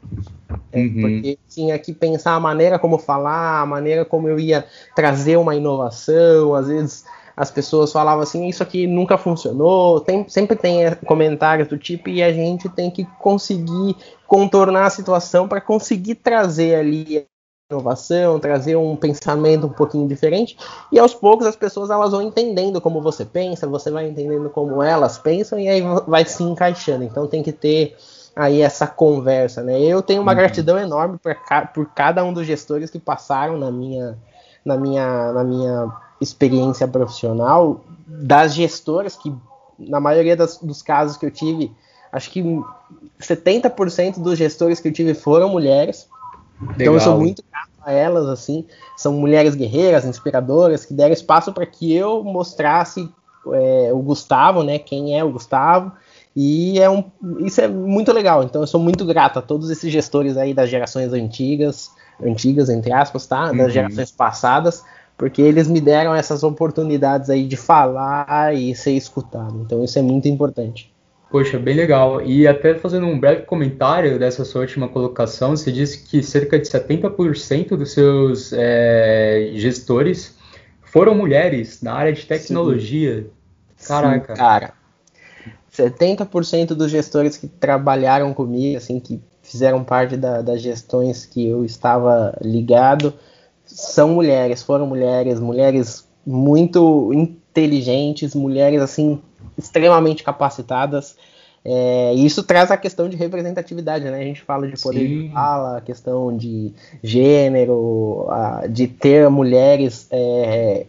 [0.72, 1.02] É, uhum.
[1.02, 5.56] Porque tinha que pensar a maneira como falar, a maneira como eu ia trazer uma
[5.56, 6.56] inovação.
[6.56, 7.06] Às vezes
[7.38, 10.00] as pessoas falavam assim: Isso aqui nunca funcionou.
[10.00, 13.96] Tem, sempre tem comentários do tipo, e a gente tem que conseguir
[14.28, 17.28] contornar a situação para conseguir trazer ali
[17.74, 20.58] inovação, trazer um pensamento um pouquinho diferente,
[20.92, 24.82] e aos poucos as pessoas elas vão entendendo como você pensa, você vai entendendo como
[24.82, 27.04] elas pensam e aí vai se encaixando.
[27.04, 27.96] Então tem que ter
[28.36, 29.80] aí essa conversa, né?
[29.80, 30.38] Eu tenho uma uhum.
[30.38, 31.36] gratidão enorme por,
[31.74, 34.18] por cada um dos gestores que passaram na minha
[34.66, 39.34] na minha na minha experiência profissional, das gestoras que
[39.78, 41.72] na maioria das, dos casos que eu tive,
[42.12, 42.42] acho que
[43.20, 46.08] 70% dos gestores que eu tive foram mulheres.
[46.64, 46.76] Legal.
[46.80, 48.66] Então eu sou muito grato a elas, assim.
[48.98, 53.10] São mulheres guerreiras, inspiradoras, que deram espaço para que eu mostrasse
[53.52, 54.80] é, o Gustavo, né?
[54.80, 55.92] Quem é o Gustavo.
[56.36, 57.04] E é um,
[57.40, 58.44] isso é muito legal.
[58.44, 61.92] Então eu sou muito grato a todos esses gestores aí das gerações antigas,
[62.24, 63.52] antigas entre aspas, tá?
[63.52, 63.70] Das uhum.
[63.70, 64.84] gerações passadas,
[65.18, 69.62] porque eles me deram essas oportunidades aí de falar e ser escutado.
[69.62, 70.93] Então isso é muito importante.
[71.34, 72.22] Poxa, bem legal.
[72.22, 76.68] E até fazendo um breve comentário dessa sua última colocação, você disse que cerca de
[76.68, 80.38] 70% dos seus é, gestores
[80.84, 83.26] foram mulheres na área de tecnologia.
[83.76, 83.88] Sim.
[83.88, 84.36] Caraca.
[84.36, 84.74] Sim, cara.
[85.76, 91.66] 70% dos gestores que trabalharam comigo, assim, que fizeram parte da, das gestões que eu
[91.66, 93.12] estava ligado,
[93.66, 99.20] são mulheres, foram mulheres, mulheres muito inteligentes, mulheres assim
[99.58, 101.16] extremamente capacitadas.
[101.66, 104.20] É, e isso traz a questão de representatividade, né?
[104.20, 105.28] A gente fala de poder Sim.
[105.28, 110.86] de fala, a questão de gênero, a, de ter mulheres é,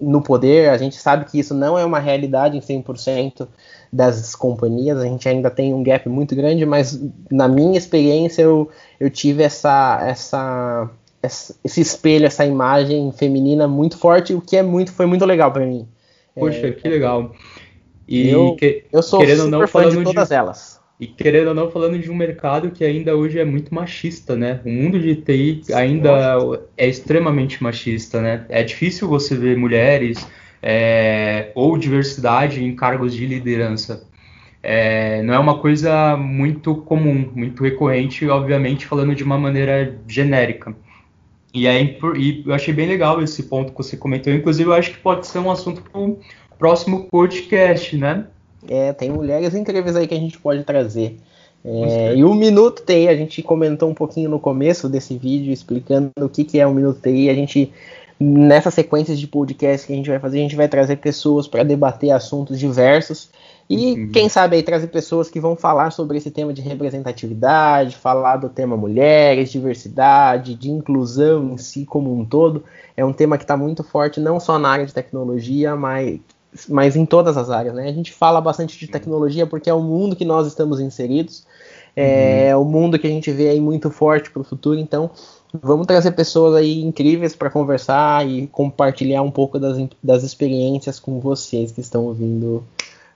[0.00, 0.70] no poder.
[0.70, 3.46] A gente sabe que isso não é uma realidade em 100%
[3.92, 8.68] das companhias, a gente ainda tem um gap muito grande, mas na minha experiência eu,
[8.98, 10.90] eu tive essa, essa,
[11.22, 15.64] esse espelho, essa imagem feminina muito forte, o que é muito, foi muito legal para
[15.64, 15.86] mim.
[16.34, 17.30] Poxa, é, que legal.
[18.06, 20.80] E eu, que, eu sou querendo super não, fã de todas de, elas.
[21.00, 24.60] E querendo ou não, falando de um mercado que ainda hoje é muito machista, né?
[24.64, 26.38] O mundo de TI ainda
[26.76, 28.44] é extremamente machista, né?
[28.48, 30.26] É difícil você ver mulheres
[30.62, 34.06] é, ou diversidade em cargos de liderança.
[34.62, 40.74] É, não é uma coisa muito comum, muito recorrente, obviamente, falando de uma maneira genérica.
[41.52, 41.82] E, é,
[42.16, 44.32] e eu achei bem legal esse ponto que você comentou.
[44.32, 45.82] Inclusive, eu acho que pode ser um assunto
[46.58, 48.26] próximo podcast, né?
[48.68, 51.18] É, tem mulheres incríveis aí que a gente pode trazer.
[51.64, 56.10] É, e o Minuto TI, a gente comentou um pouquinho no começo desse vídeo, explicando
[56.20, 57.30] o que, que é o Minuto TI.
[57.30, 57.72] A gente,
[58.20, 61.62] nessa sequência de podcast que a gente vai fazer, a gente vai trazer pessoas para
[61.62, 63.30] debater assuntos diversos.
[63.68, 64.10] E uhum.
[64.12, 68.50] quem sabe aí trazer pessoas que vão falar sobre esse tema de representatividade, falar do
[68.50, 72.62] tema mulheres, diversidade, de inclusão em si como um todo.
[72.94, 76.20] É um tema que está muito forte, não só na área de tecnologia, mas
[76.68, 77.88] mas em todas as áreas, né?
[77.88, 81.44] A gente fala bastante de tecnologia porque é o mundo que nós estamos inseridos,
[81.96, 82.62] é uhum.
[82.62, 85.10] o mundo que a gente vê aí muito forte para o futuro, então
[85.62, 91.20] vamos trazer pessoas aí incríveis para conversar e compartilhar um pouco das, das experiências com
[91.20, 92.64] vocês que estão ouvindo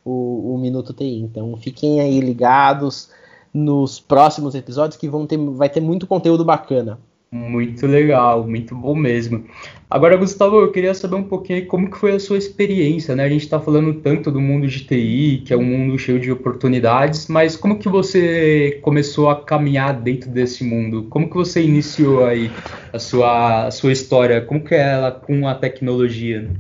[0.05, 1.21] o, o Minuto TI.
[1.21, 3.11] Então fiquem aí ligados
[3.53, 6.99] nos próximos episódios que vão ter, vai ter muito conteúdo bacana.
[7.31, 9.45] Muito legal, muito bom mesmo.
[9.91, 13.25] Agora, Gustavo, eu queria saber um pouquinho como que foi a sua experiência, né?
[13.25, 16.33] A gente está falando tanto do mundo de TI, que é um mundo cheio de
[16.33, 21.07] oportunidades, mas como que você começou a caminhar dentro desse mundo?
[21.11, 22.51] Como que você iniciou aí
[22.93, 24.41] a sua, a sua história?
[24.41, 26.51] Como que é ela com a tecnologia?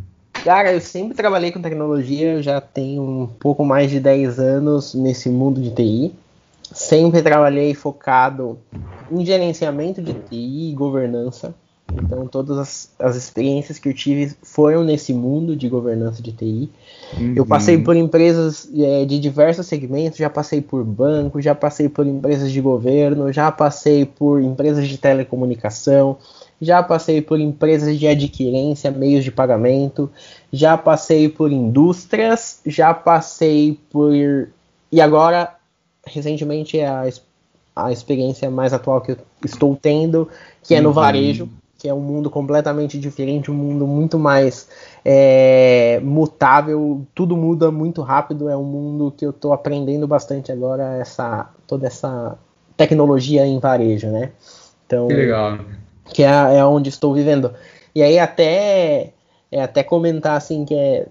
[0.44, 5.30] Cara, eu sempre trabalhei com tecnologia, já tenho um pouco mais de 10 anos nesse
[5.30, 6.14] mundo de TI.
[6.72, 8.58] Sempre trabalhei focado
[9.10, 11.54] em gerenciamento de TI e governança.
[11.94, 16.70] Então, todas as, as, experiências que eu tive foram nesse mundo de governança de TI.
[17.18, 17.32] Uhum.
[17.34, 22.06] Eu passei por empresas é, de diversos segmentos, já passei por banco, já passei por
[22.06, 26.18] empresas de governo, já passei por empresas de telecomunicação,
[26.60, 30.10] já passei por empresas de adquirência, meios de pagamento,
[30.52, 34.12] já passei por indústrias, já passei por.
[34.92, 35.54] E agora,
[36.14, 37.06] recentemente, é a
[37.78, 40.28] a experiência mais atual que eu estou tendo,
[40.62, 40.94] que é no uhum.
[40.94, 44.68] varejo, que é um mundo completamente diferente, um mundo muito mais
[45.04, 50.98] é, mutável, tudo muda muito rápido, é um mundo que eu estou aprendendo bastante agora,
[50.98, 52.36] essa, toda essa
[52.76, 54.32] tecnologia em varejo, né?
[54.84, 55.58] Então, que legal.
[56.06, 57.54] Que é, é onde estou vivendo.
[57.94, 59.12] E aí até,
[59.52, 61.06] é, até comentar assim que é,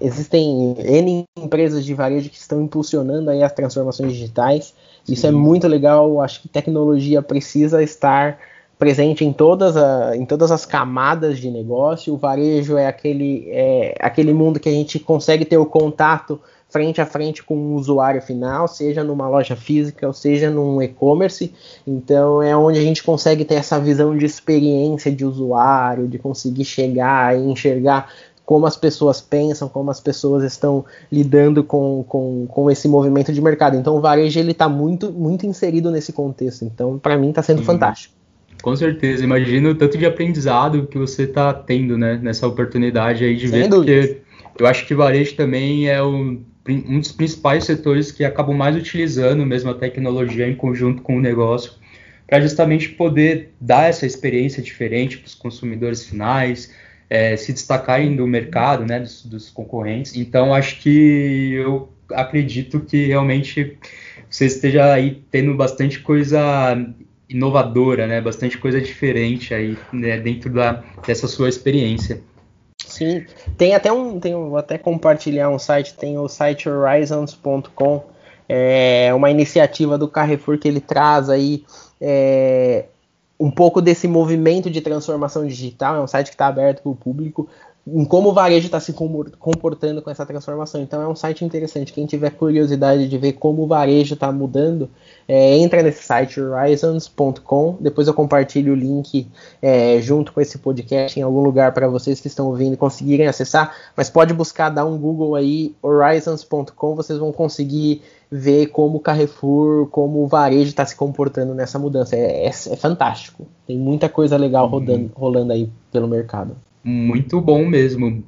[0.00, 4.74] existem N empresas de varejo que estão impulsionando aí as transformações digitais,
[5.08, 6.20] isso é muito legal.
[6.20, 8.38] Acho que tecnologia precisa estar
[8.78, 12.12] presente em todas, a, em todas as camadas de negócio.
[12.12, 17.00] O varejo é aquele, é aquele mundo que a gente consegue ter o contato frente
[17.00, 21.52] a frente com o usuário final, seja numa loja física ou seja num e-commerce.
[21.86, 26.64] Então é onde a gente consegue ter essa visão de experiência de usuário, de conseguir
[26.64, 28.10] chegar e enxergar
[28.44, 33.40] como as pessoas pensam, como as pessoas estão lidando com, com, com esse movimento de
[33.40, 33.76] mercado.
[33.76, 36.64] Então o varejo ele está muito, muito inserido nesse contexto.
[36.64, 37.64] Então, para mim, está sendo Sim.
[37.64, 38.14] fantástico.
[38.62, 43.36] Com certeza, imagino o tanto de aprendizado que você está tendo né, nessa oportunidade aí
[43.36, 44.18] de Sem ver, porque
[44.58, 49.44] eu acho que varejo também é um, um dos principais setores que acabam mais utilizando
[49.44, 51.72] mesmo a tecnologia em conjunto com o negócio,
[52.26, 56.72] para justamente poder dar essa experiência diferente para os consumidores finais,
[57.08, 60.16] é, se destacarem do mercado, né, dos, dos, concorrentes.
[60.16, 63.78] Então, acho que eu acredito que realmente
[64.28, 66.76] você esteja aí tendo bastante coisa
[67.28, 72.20] inovadora, né, bastante coisa diferente aí né, dentro da, dessa sua experiência.
[72.84, 73.24] Sim,
[73.56, 78.04] tem até um, tem, vou até compartilhar um site, tem o site horizons.com,
[78.48, 81.64] é uma iniciativa do Carrefour que ele traz aí
[82.00, 82.84] é,
[83.38, 86.96] um pouco desse movimento de transformação digital, é um site que está aberto para o
[86.96, 87.48] público,
[87.86, 90.80] em como o varejo está se comportando com essa transformação.
[90.80, 91.92] Então é um site interessante.
[91.92, 94.88] Quem tiver curiosidade de ver como o varejo está mudando,
[95.28, 97.76] é, entra nesse site horizons.com.
[97.78, 99.28] Depois eu compartilho o link
[99.60, 103.74] é, junto com esse podcast em algum lugar para vocês que estão ouvindo conseguirem acessar.
[103.94, 108.00] Mas pode buscar, dar um Google aí, horizons.com, vocês vão conseguir
[108.36, 112.16] ver como o Carrefour, como o varejo está se comportando nessa mudança.
[112.16, 113.46] É, é, é, fantástico.
[113.64, 116.56] Tem muita coisa legal rodando, rolando aí pelo mercado.
[116.82, 118.24] Muito bom mesmo.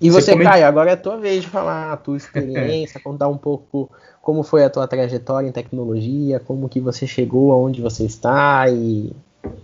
[0.00, 3.28] E você, você Caio, agora é a tua vez de falar a tua experiência, contar
[3.28, 3.90] um pouco
[4.22, 9.12] como foi a tua trajetória em tecnologia, como que você chegou aonde você está e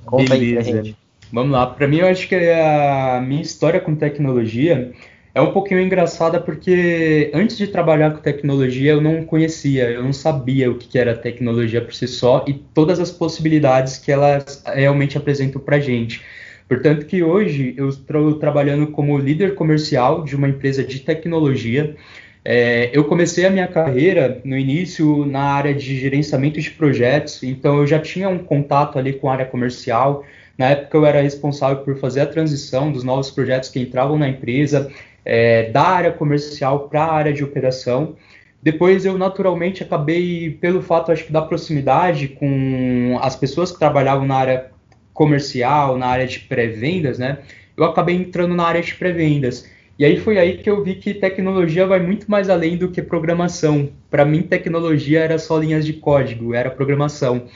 [0.05, 0.59] conta Beleza.
[0.59, 0.97] aí pra gente.
[1.33, 4.93] Vamos lá, para mim eu acho que a minha história com tecnologia
[5.35, 10.12] é um pouquinho engraçada porque antes de trabalhar com tecnologia eu não conhecia, eu não
[10.12, 15.16] sabia o que era tecnologia por si só e todas as possibilidades que elas realmente
[15.16, 16.21] apresentam para gente.
[16.69, 21.97] Portanto que hoje eu estou trabalhando como líder comercial de uma empresa de tecnologia.
[22.45, 27.79] É, eu comecei a minha carreira no início na área de gerenciamento de projetos, então
[27.79, 30.25] eu já tinha um contato ali com a área comercial.
[30.57, 34.29] Na época eu era responsável por fazer a transição dos novos projetos que entravam na
[34.29, 34.90] empresa,
[35.33, 38.16] é, da área comercial para a área de operação.
[38.61, 44.27] Depois eu naturalmente acabei, pelo fato acho que da proximidade com as pessoas que trabalhavam
[44.27, 44.73] na área
[45.14, 47.38] comercial, na área de pré-vendas, né?
[47.77, 49.71] Eu acabei entrando na área de pré-vendas.
[49.97, 53.01] E aí foi aí que eu vi que tecnologia vai muito mais além do que
[53.01, 53.88] programação.
[54.11, 57.47] Para mim, tecnologia era só linhas de código, era programação.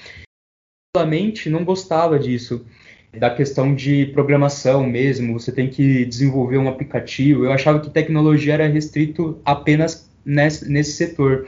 [0.97, 2.65] Eu não gostava disso
[3.19, 7.45] da questão de programação mesmo, você tem que desenvolver um aplicativo.
[7.45, 11.47] Eu achava que tecnologia era restrito apenas nesse, nesse setor.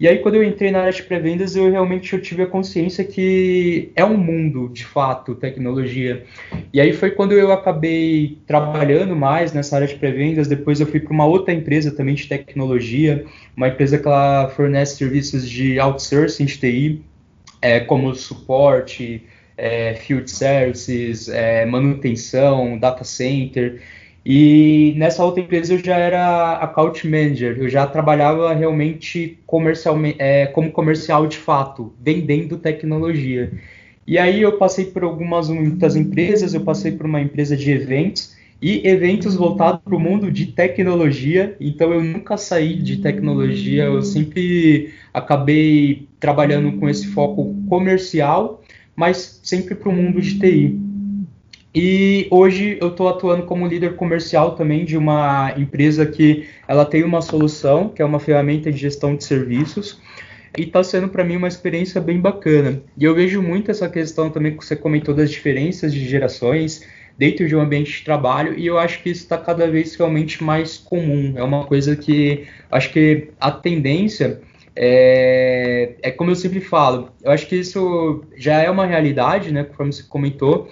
[0.00, 3.02] E aí, quando eu entrei na área de pré-vendas, eu realmente eu tive a consciência
[3.02, 6.24] que é um mundo, de fato, tecnologia.
[6.72, 10.46] E aí foi quando eu acabei trabalhando mais nessa área de pré-vendas.
[10.46, 13.24] Depois eu fui para uma outra empresa também de tecnologia,
[13.56, 17.02] uma empresa que ela fornece serviços de outsourcing de TI,
[17.60, 19.24] é, como suporte,
[19.58, 23.82] é, field services, é, manutenção, data center.
[24.24, 30.46] E nessa outra empresa eu já era account manager, eu já trabalhava realmente comercialmente, é,
[30.46, 33.50] como comercial de fato, vendendo tecnologia.
[34.06, 38.36] E aí eu passei por algumas muitas empresas, eu passei por uma empresa de eventos
[38.60, 41.56] e eventos voltados para o mundo de tecnologia.
[41.60, 48.62] Então eu nunca saí de tecnologia, eu sempre acabei trabalhando com esse foco comercial,
[48.98, 50.76] mas sempre para o mundo de TI.
[51.72, 57.04] E hoje eu estou atuando como líder comercial também de uma empresa que ela tem
[57.04, 60.00] uma solução, que é uma ferramenta de gestão de serviços,
[60.58, 62.82] e está sendo para mim uma experiência bem bacana.
[62.96, 66.84] E eu vejo muito essa questão também que você comentou das diferenças de gerações
[67.16, 70.42] dentro de um ambiente de trabalho, e eu acho que isso está cada vez realmente
[70.42, 71.34] mais comum.
[71.36, 74.40] É uma coisa que acho que a tendência
[74.80, 79.64] é, é, como eu sempre falo, eu acho que isso já é uma realidade, né,
[79.64, 80.70] conforme você comentou,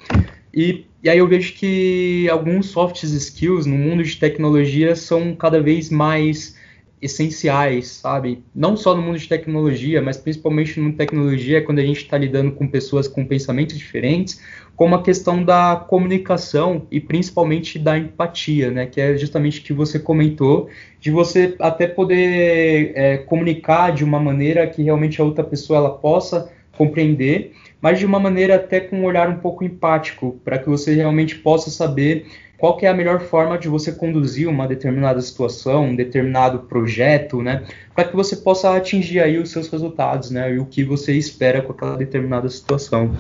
[0.55, 5.61] e, e aí eu vejo que alguns soft skills no mundo de tecnologia são cada
[5.61, 6.57] vez mais
[7.01, 8.43] essenciais, sabe?
[8.55, 12.03] Não só no mundo de tecnologia, mas principalmente no mundo de tecnologia, quando a gente
[12.03, 14.41] está lidando com pessoas com pensamentos diferentes,
[14.75, 18.87] como a questão da comunicação e principalmente da empatia, né?
[18.87, 20.69] Que é justamente o que você comentou,
[21.01, 25.91] de você até poder é, comunicar de uma maneira que realmente a outra pessoa ela
[25.91, 30.69] possa compreender mas de uma maneira até com um olhar um pouco empático, para que
[30.69, 32.27] você realmente possa saber
[32.59, 37.65] qual é a melhor forma de você conduzir uma determinada situação, um determinado projeto, né,
[37.95, 41.61] para que você possa atingir aí os seus resultados, né, e o que você espera
[41.61, 43.15] com aquela determinada situação.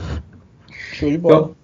[0.92, 1.36] Show de bola.
[1.36, 1.56] Então,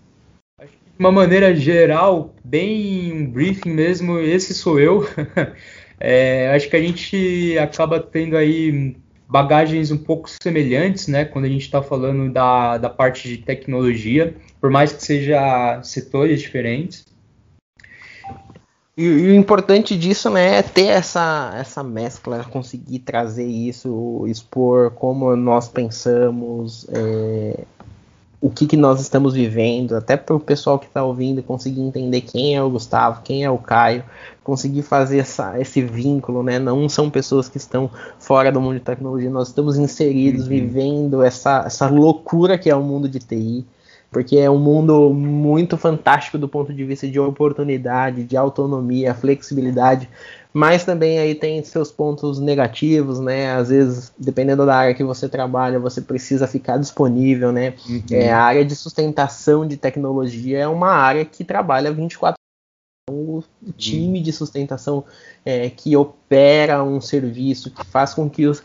[0.60, 5.08] de uma maneira geral, bem um briefing mesmo, esse sou eu.
[5.98, 8.94] é, acho que a gente acaba tendo aí
[9.26, 14.34] bagagens um pouco semelhantes, né, quando a gente está falando da, da parte de tecnologia,
[14.60, 17.11] por mais que seja setores diferentes.
[18.97, 24.90] E, e, o importante disso né, é ter essa, essa mescla, conseguir trazer isso, expor
[24.90, 27.64] como nós pensamos, é,
[28.43, 32.20] o que, que nós estamos vivendo, até para o pessoal que está ouvindo conseguir entender
[32.22, 34.05] quem é o Gustavo, quem é o Caio,
[34.43, 36.59] conseguir fazer essa, esse vínculo, né?
[36.59, 37.88] Não são pessoas que estão
[38.18, 40.49] fora do mundo de tecnologia, nós estamos inseridos, uhum.
[40.49, 43.64] vivendo essa, essa loucura que é o mundo de TI,
[44.12, 50.06] porque é um mundo muito fantástico do ponto de vista de oportunidade, de autonomia, flexibilidade,
[50.52, 53.54] mas também aí tem seus pontos negativos, né?
[53.54, 57.72] Às vezes, dependendo da área que você trabalha, você precisa ficar disponível, né?
[57.88, 58.02] Uhum.
[58.10, 62.41] É, a área de sustentação de tecnologia é uma área que trabalha 24
[63.11, 63.42] o
[63.76, 65.03] time de sustentação
[65.44, 68.62] é, que opera um serviço, que faz com que os,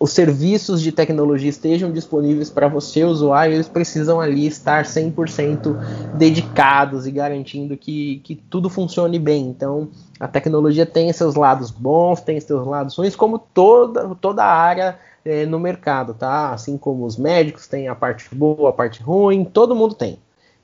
[0.00, 5.76] os serviços de tecnologia estejam disponíveis para você, usuário, eles precisam ali estar 100%
[6.14, 9.46] dedicados e garantindo que, que tudo funcione bem.
[9.46, 14.98] Então, a tecnologia tem seus lados bons, tem seus lados ruins, como toda, toda área
[15.24, 16.50] é, no mercado, tá?
[16.50, 20.18] Assim como os médicos têm a parte boa, a parte ruim, todo mundo tem.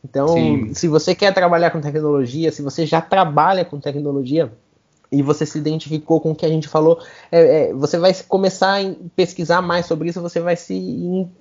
[0.04, 0.74] Então, Sim.
[0.74, 4.52] se você quer trabalhar com tecnologia, se você já trabalha com tecnologia
[5.10, 7.00] e você se identificou com o que a gente falou,
[7.32, 10.74] é, é, você vai começar a pesquisar mais sobre isso, você vai se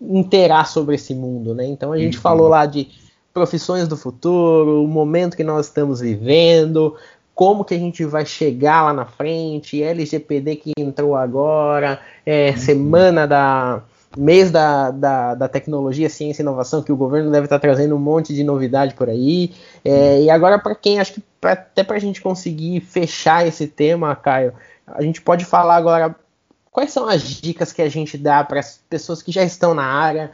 [0.02, 1.66] inteirar sobre esse mundo, né?
[1.66, 2.24] Então, a gente uhum.
[2.24, 2.88] falou lá de
[3.34, 6.96] profissões do futuro, o momento que nós estamos vivendo,
[7.36, 12.58] como que a gente vai chegar lá na frente, LGPD que entrou agora, é, uhum.
[12.58, 13.84] semana da
[14.16, 18.00] mês da, da, da, tecnologia, ciência e inovação, que o governo deve estar trazendo um
[18.00, 19.54] monte de novidade por aí.
[19.84, 23.68] É, e agora, para quem, acho que pra, até para a gente conseguir fechar esse
[23.68, 24.54] tema, Caio,
[24.88, 26.16] a gente pode falar agora
[26.72, 29.84] quais são as dicas que a gente dá para as pessoas que já estão na
[29.86, 30.32] área,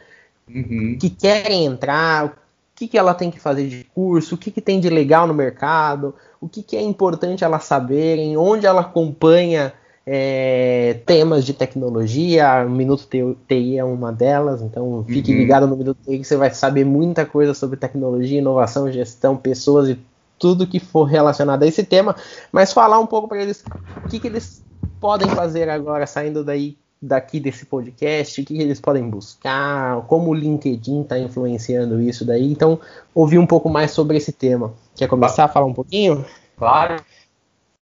[0.47, 0.97] uhum.
[0.99, 2.32] que querem entrar, o
[2.76, 5.34] que, que ela tem que fazer de curso, o que, que tem de legal no
[5.34, 9.74] mercado, o que, que é importante elas saberem, onde ela acompanha
[10.06, 13.08] é, temas de tecnologia, o Minuto
[13.47, 15.38] TI é uma delas, então fique uhum.
[15.38, 19.89] ligado no Minuto TI que você vai saber muita coisa sobre tecnologia, inovação, gestão, pessoas
[19.89, 19.99] e
[20.38, 22.16] tudo que for relacionado a esse tema,
[22.51, 23.64] mas falar um pouco para eles
[24.04, 24.64] o que, que eles
[24.99, 30.32] podem fazer agora saindo daí daqui desse podcast, o que, que eles podem buscar, como
[30.32, 32.80] o LinkedIn está influenciando isso daí, então
[33.14, 34.74] ouvir um pouco mais sobre esse tema.
[34.95, 36.26] Quer começar a falar um pouquinho?
[36.58, 37.04] Claro.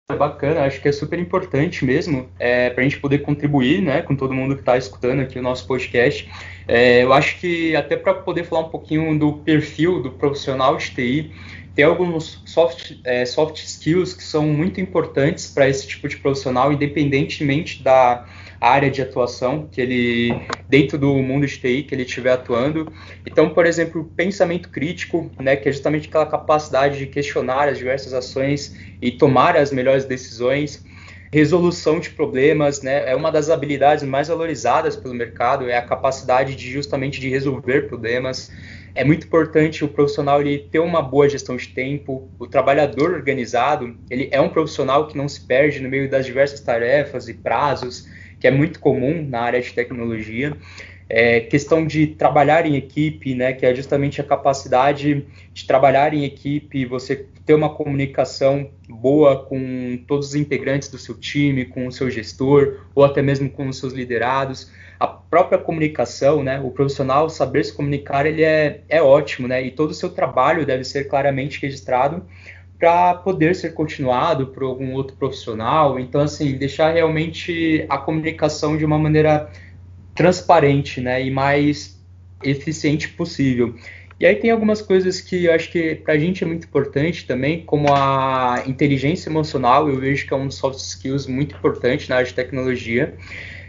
[0.10, 4.02] É bacana, acho que é super importante mesmo é, para a gente poder contribuir né,
[4.02, 6.32] com todo mundo que está escutando aqui o nosso podcast.
[6.66, 10.92] É, eu acho que até para poder falar um pouquinho do perfil do profissional de
[10.92, 11.32] TI,
[11.76, 16.72] tem alguns soft, é, soft skills que são muito importantes para esse tipo de profissional,
[16.72, 18.26] independentemente da
[18.60, 20.34] área de atuação que ele
[20.68, 22.92] dentro do mundo de TI que ele estiver atuando.
[23.26, 28.14] Então, por exemplo, pensamento crítico, né, que é justamente aquela capacidade de questionar as diversas
[28.14, 30.86] ações e tomar as melhores decisões.
[31.32, 36.56] Resolução de problemas, né, é uma das habilidades mais valorizadas pelo mercado, é a capacidade
[36.56, 38.50] de justamente de resolver problemas
[38.98, 42.32] é muito importante o profissional ele ter uma boa gestão de tempo.
[42.40, 46.62] O trabalhador organizado, ele é um profissional que não se perde no meio das diversas
[46.62, 48.08] tarefas e prazos
[48.40, 50.56] que é muito comum na área de tecnologia.
[51.10, 56.26] É, questão de trabalhar em equipe, né, que é justamente a capacidade de trabalhar em
[56.26, 61.92] equipe, você ter uma comunicação boa com todos os integrantes do seu time, com o
[61.94, 64.70] seu gestor, ou até mesmo com os seus liderados.
[65.00, 69.72] A própria comunicação, né, o profissional saber se comunicar, ele é, é ótimo, né, e
[69.72, 72.26] todo o seu trabalho deve ser claramente registrado
[72.80, 76.00] para poder ser continuado por algum outro profissional.
[76.00, 79.50] Então, assim, deixar realmente a comunicação de uma maneira
[80.14, 82.00] transparente, né, e mais
[82.44, 83.76] eficiente possível.
[84.20, 87.28] E aí tem algumas coisas que eu acho que para a gente é muito importante
[87.28, 92.10] também, como a inteligência emocional, eu vejo que é um dos soft skills muito importante
[92.10, 93.16] na área de tecnologia,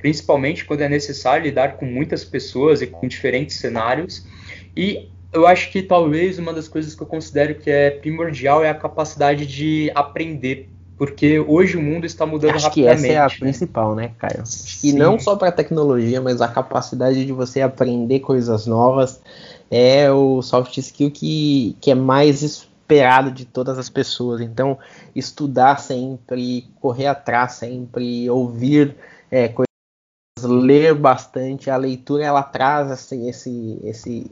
[0.01, 4.27] principalmente quando é necessário lidar com muitas pessoas e com diferentes cenários.
[4.75, 8.71] E eu acho que talvez uma das coisas que eu considero que é primordial é
[8.71, 12.97] a capacidade de aprender, porque hoje o mundo está mudando acho rapidamente.
[12.97, 13.35] Acho que essa é a né?
[13.39, 14.43] principal, né, Caio?
[14.83, 19.21] E não só para tecnologia, mas a capacidade de você aprender coisas novas
[19.71, 24.41] é o soft skill que, que é mais esperado de todas as pessoas.
[24.41, 24.79] Então,
[25.15, 28.97] estudar sempre, correr atrás sempre, ouvir
[29.31, 29.69] é, coisas,
[30.43, 31.69] ler bastante.
[31.69, 34.31] A leitura ela traz assim, esse, esse,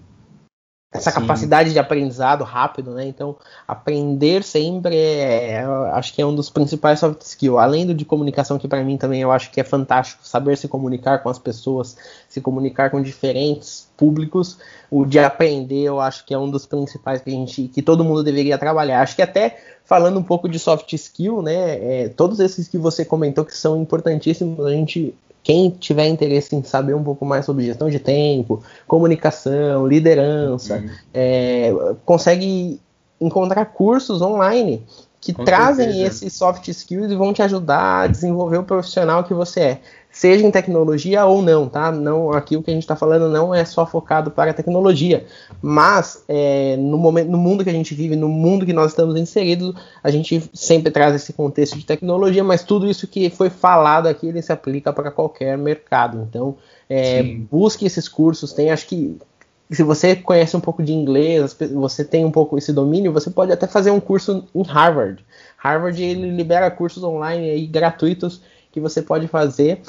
[0.92, 1.20] essa Sim.
[1.20, 3.06] capacidade de aprendizado rápido, né?
[3.06, 7.58] Então, aprender sempre é, acho que é um dos principais soft skills.
[7.58, 10.68] Além do de comunicação, que para mim também eu acho que é fantástico, saber se
[10.68, 11.96] comunicar com as pessoas,
[12.28, 14.58] se comunicar com diferentes públicos,
[14.90, 18.04] o de aprender eu acho que é um dos principais que a gente, que todo
[18.04, 19.02] mundo deveria trabalhar.
[19.02, 22.02] Acho que até falando um pouco de soft skill, né?
[22.04, 26.64] É, todos esses que você comentou que são importantíssimos, a gente quem tiver interesse em
[26.64, 30.90] saber um pouco mais sobre gestão de tempo, comunicação, liderança, uhum.
[31.14, 31.72] é,
[32.04, 32.80] consegue
[33.20, 34.84] encontrar cursos online
[35.20, 36.06] que Com trazem certeza.
[36.06, 39.80] esses soft skills e vão te ajudar a desenvolver o profissional que você é
[40.16, 41.92] seja em tecnologia ou não, tá?
[41.92, 45.26] Não, aqui o que a gente está falando não é só focado para a tecnologia,
[45.60, 49.14] mas é, no, momento, no mundo que a gente vive, no mundo que nós estamos
[49.20, 54.06] inseridos, a gente sempre traz esse contexto de tecnologia, mas tudo isso que foi falado
[54.06, 56.26] aqui ele se aplica para qualquer mercado.
[56.26, 56.56] Então,
[56.88, 59.18] é, busque esses cursos, tem, acho que
[59.70, 63.52] se você conhece um pouco de inglês, você tem um pouco esse domínio, você pode
[63.52, 65.22] até fazer um curso em Harvard.
[65.58, 68.40] Harvard ele libera cursos online aí gratuitos
[68.72, 69.82] que você pode fazer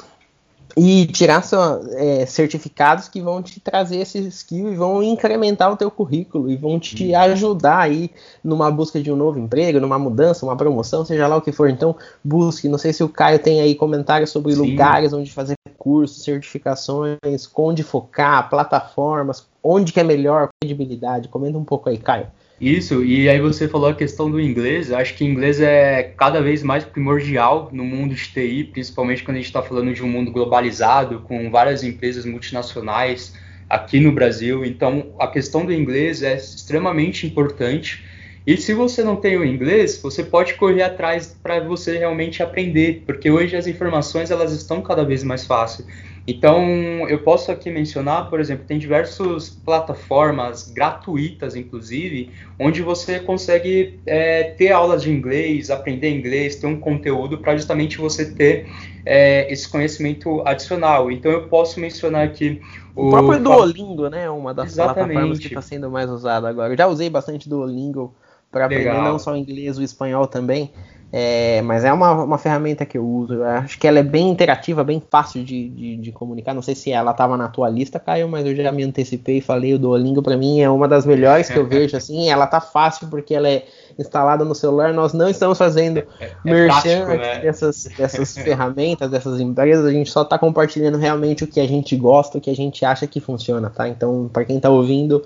[0.76, 5.76] e tirar só, é, certificados que vão te trazer esse skill e vão incrementar o
[5.76, 8.10] teu currículo e vão te ajudar aí
[8.42, 11.68] numa busca de um novo emprego, numa mudança, uma promoção, seja lá o que for.
[11.70, 12.68] Então, busque.
[12.68, 14.60] Não sei se o Caio tem aí comentários sobre Sim.
[14.60, 17.18] lugares onde fazer cursos, certificações,
[17.56, 21.28] onde focar, plataformas, onde que é melhor, credibilidade.
[21.28, 22.26] Comenta um pouco aí, Caio.
[22.60, 24.90] Isso, e aí você falou a questão do inglês.
[24.90, 29.38] Acho que inglês é cada vez mais primordial no mundo de TI, principalmente quando a
[29.38, 33.32] gente está falando de um mundo globalizado, com várias empresas multinacionais
[33.70, 34.64] aqui no Brasil.
[34.64, 38.04] Então, a questão do inglês é extremamente importante.
[38.44, 43.04] E se você não tem o inglês, você pode correr atrás para você realmente aprender,
[43.06, 45.86] porque hoje as informações elas estão cada vez mais fáceis.
[46.30, 53.98] Então, eu posso aqui mencionar, por exemplo, tem diversas plataformas gratuitas, inclusive, onde você consegue
[54.04, 58.66] é, ter aulas de inglês, aprender inglês, ter um conteúdo para justamente você ter
[59.06, 61.10] é, esse conhecimento adicional.
[61.10, 62.60] Então, eu posso mencionar aqui
[62.94, 64.28] o, o próprio Duolingo, né?
[64.28, 65.06] Uma das Exatamente.
[65.06, 66.74] plataformas que está sendo mais usada agora.
[66.74, 68.14] Eu já usei bastante Duolingo
[68.52, 70.70] para aprender não só o inglês, o espanhol também.
[71.10, 73.34] É, mas é uma, uma ferramenta que eu uso.
[73.34, 76.52] Eu acho que ela é bem interativa, bem fácil de, de, de comunicar.
[76.52, 79.40] Não sei se ela estava na tua lista, Caio, mas eu já me antecipei e
[79.40, 81.96] falei: o Duolingo para mim é uma das melhores que eu vejo.
[81.98, 83.64] Assim, ela tá fácil porque ela é
[83.98, 84.92] instalada no celular.
[84.92, 87.38] Nós não estamos fazendo é, é merchan né?
[87.40, 89.86] dessas, dessas ferramentas, dessas empresas.
[89.86, 92.84] A gente só está compartilhando realmente o que a gente gosta, o que a gente
[92.84, 93.88] acha que funciona, tá?
[93.88, 95.24] Então, para quem está ouvindo,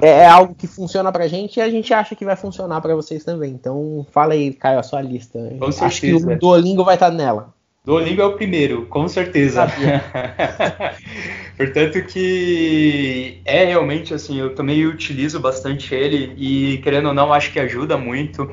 [0.00, 2.94] É, é, algo que funciona pra gente e a gente acha que vai funcionar para
[2.94, 3.52] vocês também.
[3.52, 5.38] Então, fala aí, Caio, a sua lista.
[5.58, 7.54] Com Acho que o Duolingo vai estar nela.
[7.84, 9.66] Duolingo é o primeiro, com certeza.
[11.56, 17.52] Portanto que é realmente assim, eu também utilizo bastante ele e querendo ou não, acho
[17.52, 18.50] que ajuda muito.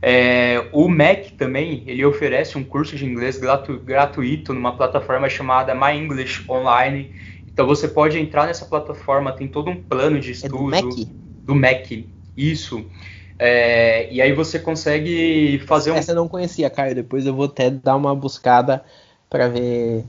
[0.00, 5.74] É, o Mac também, ele oferece um curso de inglês gratu gratuito numa plataforma chamada
[5.74, 7.12] My English Online.
[7.56, 10.76] Então você pode entrar nessa plataforma, tem todo um plano de estudo.
[10.76, 11.08] É do Mac?
[11.42, 11.90] Do Mac,
[12.36, 12.84] isso.
[13.38, 15.96] É, e aí você consegue fazer um.
[15.96, 16.94] Essa eu não conhecia, Caio.
[16.94, 18.84] Depois eu vou até dar uma buscada
[19.30, 20.04] para ver.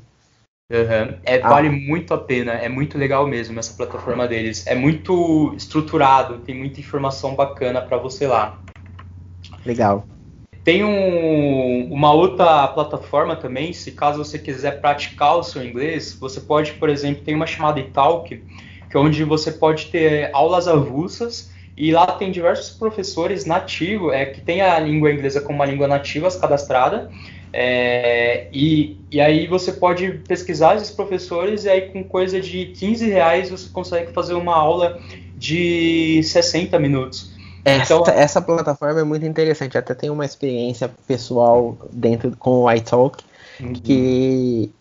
[0.69, 1.19] Uhum.
[1.23, 1.47] É, ah.
[1.47, 4.67] Vale muito a pena, é muito legal mesmo essa plataforma deles.
[4.67, 8.59] É muito estruturado, tem muita informação bacana para você lá.
[9.65, 10.05] Legal.
[10.67, 16.41] Tem um, uma outra plataforma também, se caso você quiser praticar o seu inglês, você
[16.41, 18.43] pode, por exemplo, tem uma chamada Italk,
[18.89, 24.25] que é onde você pode ter aulas avulsas e lá tem diversos professores nativos, é,
[24.25, 27.09] que tem a língua inglesa como uma língua nativa cadastrada,
[27.53, 33.09] é, e, e aí você pode pesquisar esses professores e aí com coisa de 15
[33.09, 34.99] reais você consegue fazer uma aula
[35.37, 37.36] de 60 minutos.
[37.67, 39.77] Essa, então, essa plataforma é muito interessante.
[39.77, 43.21] Até tem uma experiência pessoal dentro com o iTalk
[43.59, 43.73] uhum.
[43.73, 44.71] que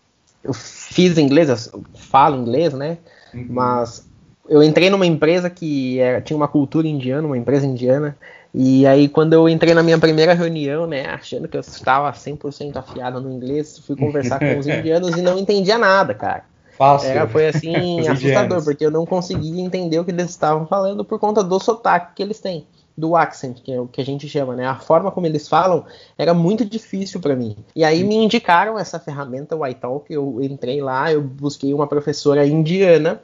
[0.41, 2.97] eu fiz inglês, eu falo inglês, né?
[3.33, 3.47] Uhum.
[3.49, 4.07] Mas
[4.47, 8.17] eu entrei numa empresa que era, tinha uma cultura indiana, uma empresa indiana.
[8.53, 12.77] E aí, quando eu entrei na minha primeira reunião, né, achando que eu estava 100%
[12.77, 16.45] afiado no inglês, fui conversar com os indianos e não entendia nada, cara.
[16.77, 17.09] Fácil.
[17.09, 21.19] Era, foi assim, assustador, porque eu não conseguia entender o que eles estavam falando por
[21.19, 22.65] conta do sotaque que eles têm
[22.97, 24.65] do accent, que é o que a gente chama, né?
[24.65, 25.85] A forma como eles falam
[26.17, 27.55] era muito difícil para mim.
[27.75, 32.45] E aí me indicaram essa ferramenta, o iTalk, eu entrei lá, eu busquei uma professora
[32.47, 33.21] indiana,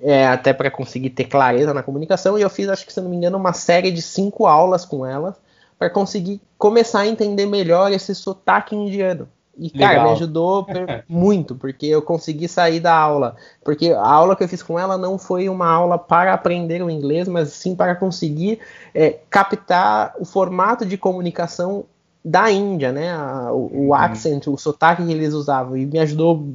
[0.00, 3.10] é, até para conseguir ter clareza na comunicação, e eu fiz, acho que se não
[3.10, 5.36] me engano, uma série de cinco aulas com ela
[5.78, 9.28] para conseguir começar a entender melhor esse sotaque indiano.
[9.56, 9.88] E, Legal.
[9.88, 10.66] cara, me ajudou
[11.08, 13.36] muito, porque eu consegui sair da aula.
[13.62, 16.90] Porque a aula que eu fiz com ela não foi uma aula para aprender o
[16.90, 18.60] inglês, mas sim para conseguir
[18.94, 21.84] é, captar o formato de comunicação
[22.24, 23.12] da Índia, né?
[23.12, 23.94] A, o, o uhum.
[23.94, 25.76] accent, o sotaque que eles usavam.
[25.76, 26.46] E me ajudou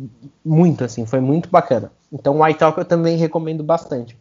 [0.44, 1.92] muito, assim, foi muito bacana.
[2.12, 4.18] Então o iTalk eu também recomendo bastante.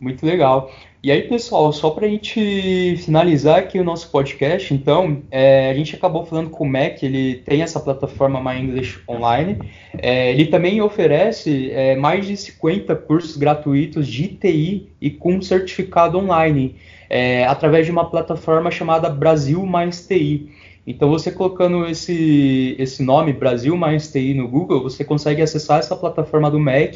[0.00, 0.72] Muito legal.
[1.02, 5.74] E aí, pessoal, só para a gente finalizar aqui o nosso podcast, então, é, a
[5.74, 9.58] gente acabou falando com o Mac, ele tem essa plataforma My English Online.
[9.98, 16.16] É, ele também oferece é, mais de 50 cursos gratuitos de TI e com certificado
[16.16, 16.76] online,
[17.10, 20.48] é, através de uma plataforma chamada Brasil Mais TI.
[20.86, 25.94] Então, você colocando esse, esse nome, Brasil Mais TI, no Google, você consegue acessar essa
[25.94, 26.94] plataforma do Mac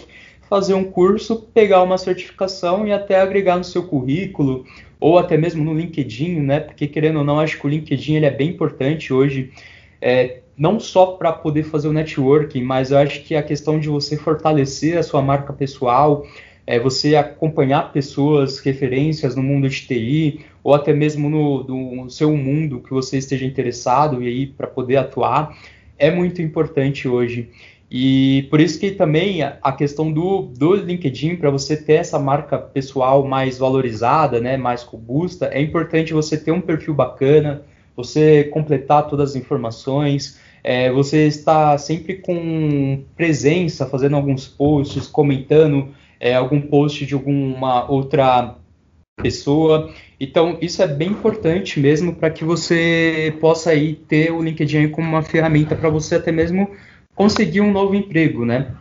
[0.49, 4.65] fazer um curso, pegar uma certificação e até agregar no seu currículo
[5.01, 6.61] ou até mesmo no LinkedIn, né?
[6.61, 9.51] Porque querendo ou não, acho que o LinkedIn ele é bem importante hoje,
[10.01, 13.89] é, não só para poder fazer o networking, mas eu acho que a questão de
[13.89, 16.27] você fortalecer a sua marca pessoal,
[16.67, 22.35] é, você acompanhar pessoas, referências no mundo de TI, ou até mesmo no, no seu
[22.35, 25.55] mundo que você esteja interessado e aí para poder atuar,
[25.99, 27.51] é muito importante hoje.
[27.97, 32.59] E por isso que também a questão do, do LinkedIn, para você ter essa marca
[32.59, 37.63] pessoal mais valorizada, né, mais robusta, é importante você ter um perfil bacana,
[37.95, 45.95] você completar todas as informações, é, você está sempre com presença, fazendo alguns posts, comentando
[46.19, 48.57] é, algum post de alguma outra
[49.23, 49.95] pessoa.
[50.19, 55.07] Então, isso é bem importante mesmo para que você possa aí ter o LinkedIn como
[55.07, 56.69] uma ferramenta para você até mesmo
[57.15, 58.75] conseguir um novo emprego, né?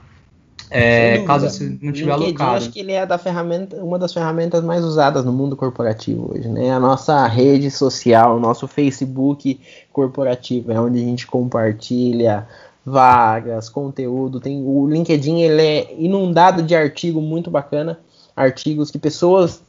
[0.75, 2.57] É, caso você não tiver LinkedIn, alocado.
[2.57, 6.47] acho que ele é da ferramenta, uma das ferramentas mais usadas no mundo corporativo hoje,
[6.47, 6.71] né?
[6.71, 9.59] A nossa rede social, o nosso Facebook
[9.91, 12.47] corporativo, é onde a gente compartilha
[12.83, 14.39] vagas, conteúdo.
[14.39, 17.99] Tem o LinkedIn, ele é inundado de artigo muito bacana,
[18.35, 19.61] artigos que pessoas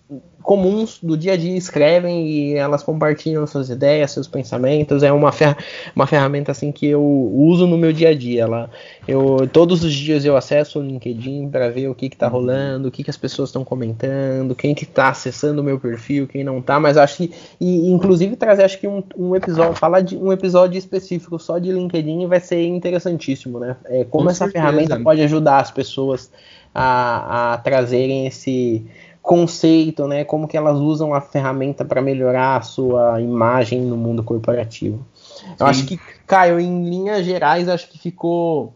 [0.42, 5.02] comuns do dia a dia escrevem e elas compartilham suas ideias, seus pensamentos.
[5.02, 5.56] É uma, fer
[5.96, 8.42] uma ferramenta assim que eu uso no meu dia a dia.
[8.42, 8.70] Ela,
[9.08, 12.90] eu todos os dias eu acesso o LinkedIn para ver o que está rolando, o
[12.90, 16.58] que, que as pessoas estão comentando, quem que está acessando o meu perfil, quem não
[16.58, 16.78] está.
[16.78, 20.78] Mas acho que e inclusive trazer acho que um, um, episódio, falar de um episódio
[20.78, 23.76] específico só de LinkedIn vai ser interessantíssimo, né?
[23.86, 24.62] É, como Com essa certeza.
[24.62, 26.30] ferramenta pode ajudar as pessoas
[26.74, 28.84] a, a trazerem esse
[29.22, 30.24] conceito, né?
[30.24, 35.06] Como que elas usam a ferramenta para melhorar a sua imagem no mundo corporativo.
[35.14, 35.46] Sim.
[35.58, 38.74] Eu acho que, Caio, em linhas gerais, acho que ficou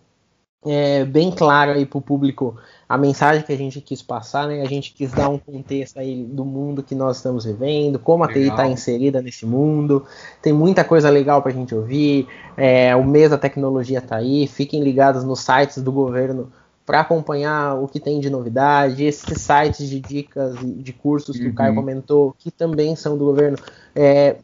[0.66, 2.56] é, bem claro aí para o público
[2.88, 4.62] a mensagem que a gente quis passar, né?
[4.62, 8.28] A gente quis dar um contexto aí do mundo que nós estamos vivendo, como a
[8.28, 10.06] TI está inserida nesse mundo.
[10.40, 12.26] Tem muita coisa legal para a gente ouvir.
[12.56, 14.46] É, o mês da tecnologia está aí.
[14.46, 16.50] Fiquem ligados nos sites do governo
[16.88, 19.04] para acompanhar o que tem de novidade.
[19.04, 21.50] Esses sites de dicas de cursos que uhum.
[21.50, 21.76] o Caio uhum.
[21.76, 23.58] comentou, que também são do governo,
[23.94, 24.36] é,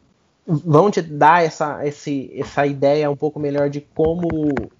[0.45, 4.29] vão te dar essa, esse, essa ideia um pouco melhor de como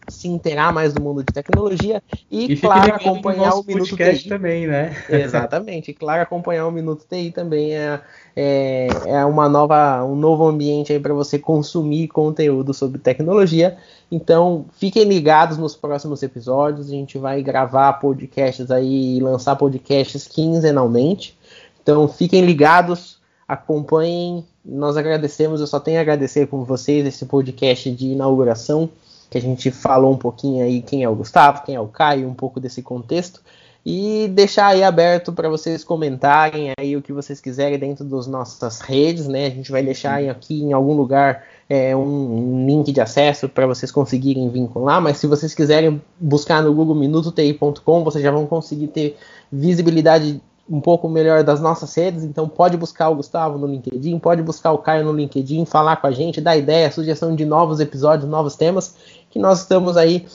[0.08, 4.30] se inteirar mais do mundo de tecnologia e, e claro, acompanhar o Minuto TI.
[4.30, 4.96] também, né?
[5.10, 5.90] Exatamente.
[5.90, 8.00] E, claro, acompanhar o Minuto TI também é,
[8.36, 13.76] é, é uma nova, um novo ambiente aí para você consumir conteúdo sobre tecnologia.
[14.12, 16.88] Então, fiquem ligados nos próximos episódios.
[16.88, 21.38] A gente vai gravar podcasts aí e lançar podcasts quinzenalmente.
[21.82, 27.92] Então, fiquem ligados, acompanhem nós agradecemos, eu só tenho a agradecer com vocês esse podcast
[27.92, 28.90] de inauguração,
[29.30, 32.28] que a gente falou um pouquinho aí quem é o Gustavo, quem é o Caio,
[32.28, 33.42] um pouco desse contexto.
[33.86, 38.82] E deixar aí aberto para vocês comentarem aí o que vocês quiserem dentro das nossas
[38.82, 39.46] redes, né?
[39.46, 43.92] A gente vai deixar aqui em algum lugar é, um, link de acesso para vocês
[43.92, 49.18] conseguirem vincular, mas se vocês quiserem buscar no Google minutoTI.com, vocês já vão conseguir ter
[49.52, 54.42] visibilidade um pouco melhor das nossas redes, então pode buscar o Gustavo no LinkedIn, pode
[54.42, 58.28] buscar o Caio no LinkedIn, falar com a gente, dar ideia, sugestão de novos episódios,
[58.28, 58.96] novos temas,
[59.30, 60.26] que nós estamos aí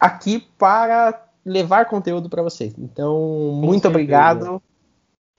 [0.00, 2.74] aqui para levar conteúdo para vocês.
[2.78, 4.62] Então, muito obrigado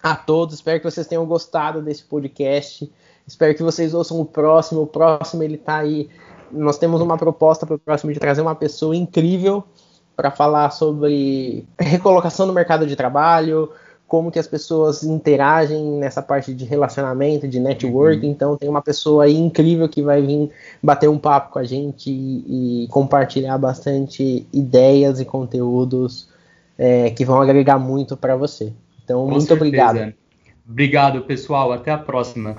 [0.01, 2.91] a todos, espero que vocês tenham gostado desse podcast,
[3.25, 6.09] espero que vocês ouçam o próximo, o próximo ele está aí,
[6.51, 9.63] nós temos uma proposta para o próximo de trazer uma pessoa incrível
[10.15, 13.71] para falar sobre recolocação no mercado de trabalho,
[14.13, 18.23] como que as pessoas interagem nessa parte de relacionamento, de network.
[18.23, 18.31] Uhum.
[18.31, 20.51] Então tem uma pessoa aí incrível que vai vir
[20.83, 26.29] bater um papo com a gente e, e compartilhar bastante ideias e conteúdos
[26.77, 28.71] é, que vão agregar muito para você.
[29.03, 29.65] Então, com muito certeza.
[29.65, 30.13] obrigado.
[30.69, 31.71] Obrigado, pessoal.
[31.71, 32.55] Até a próxima.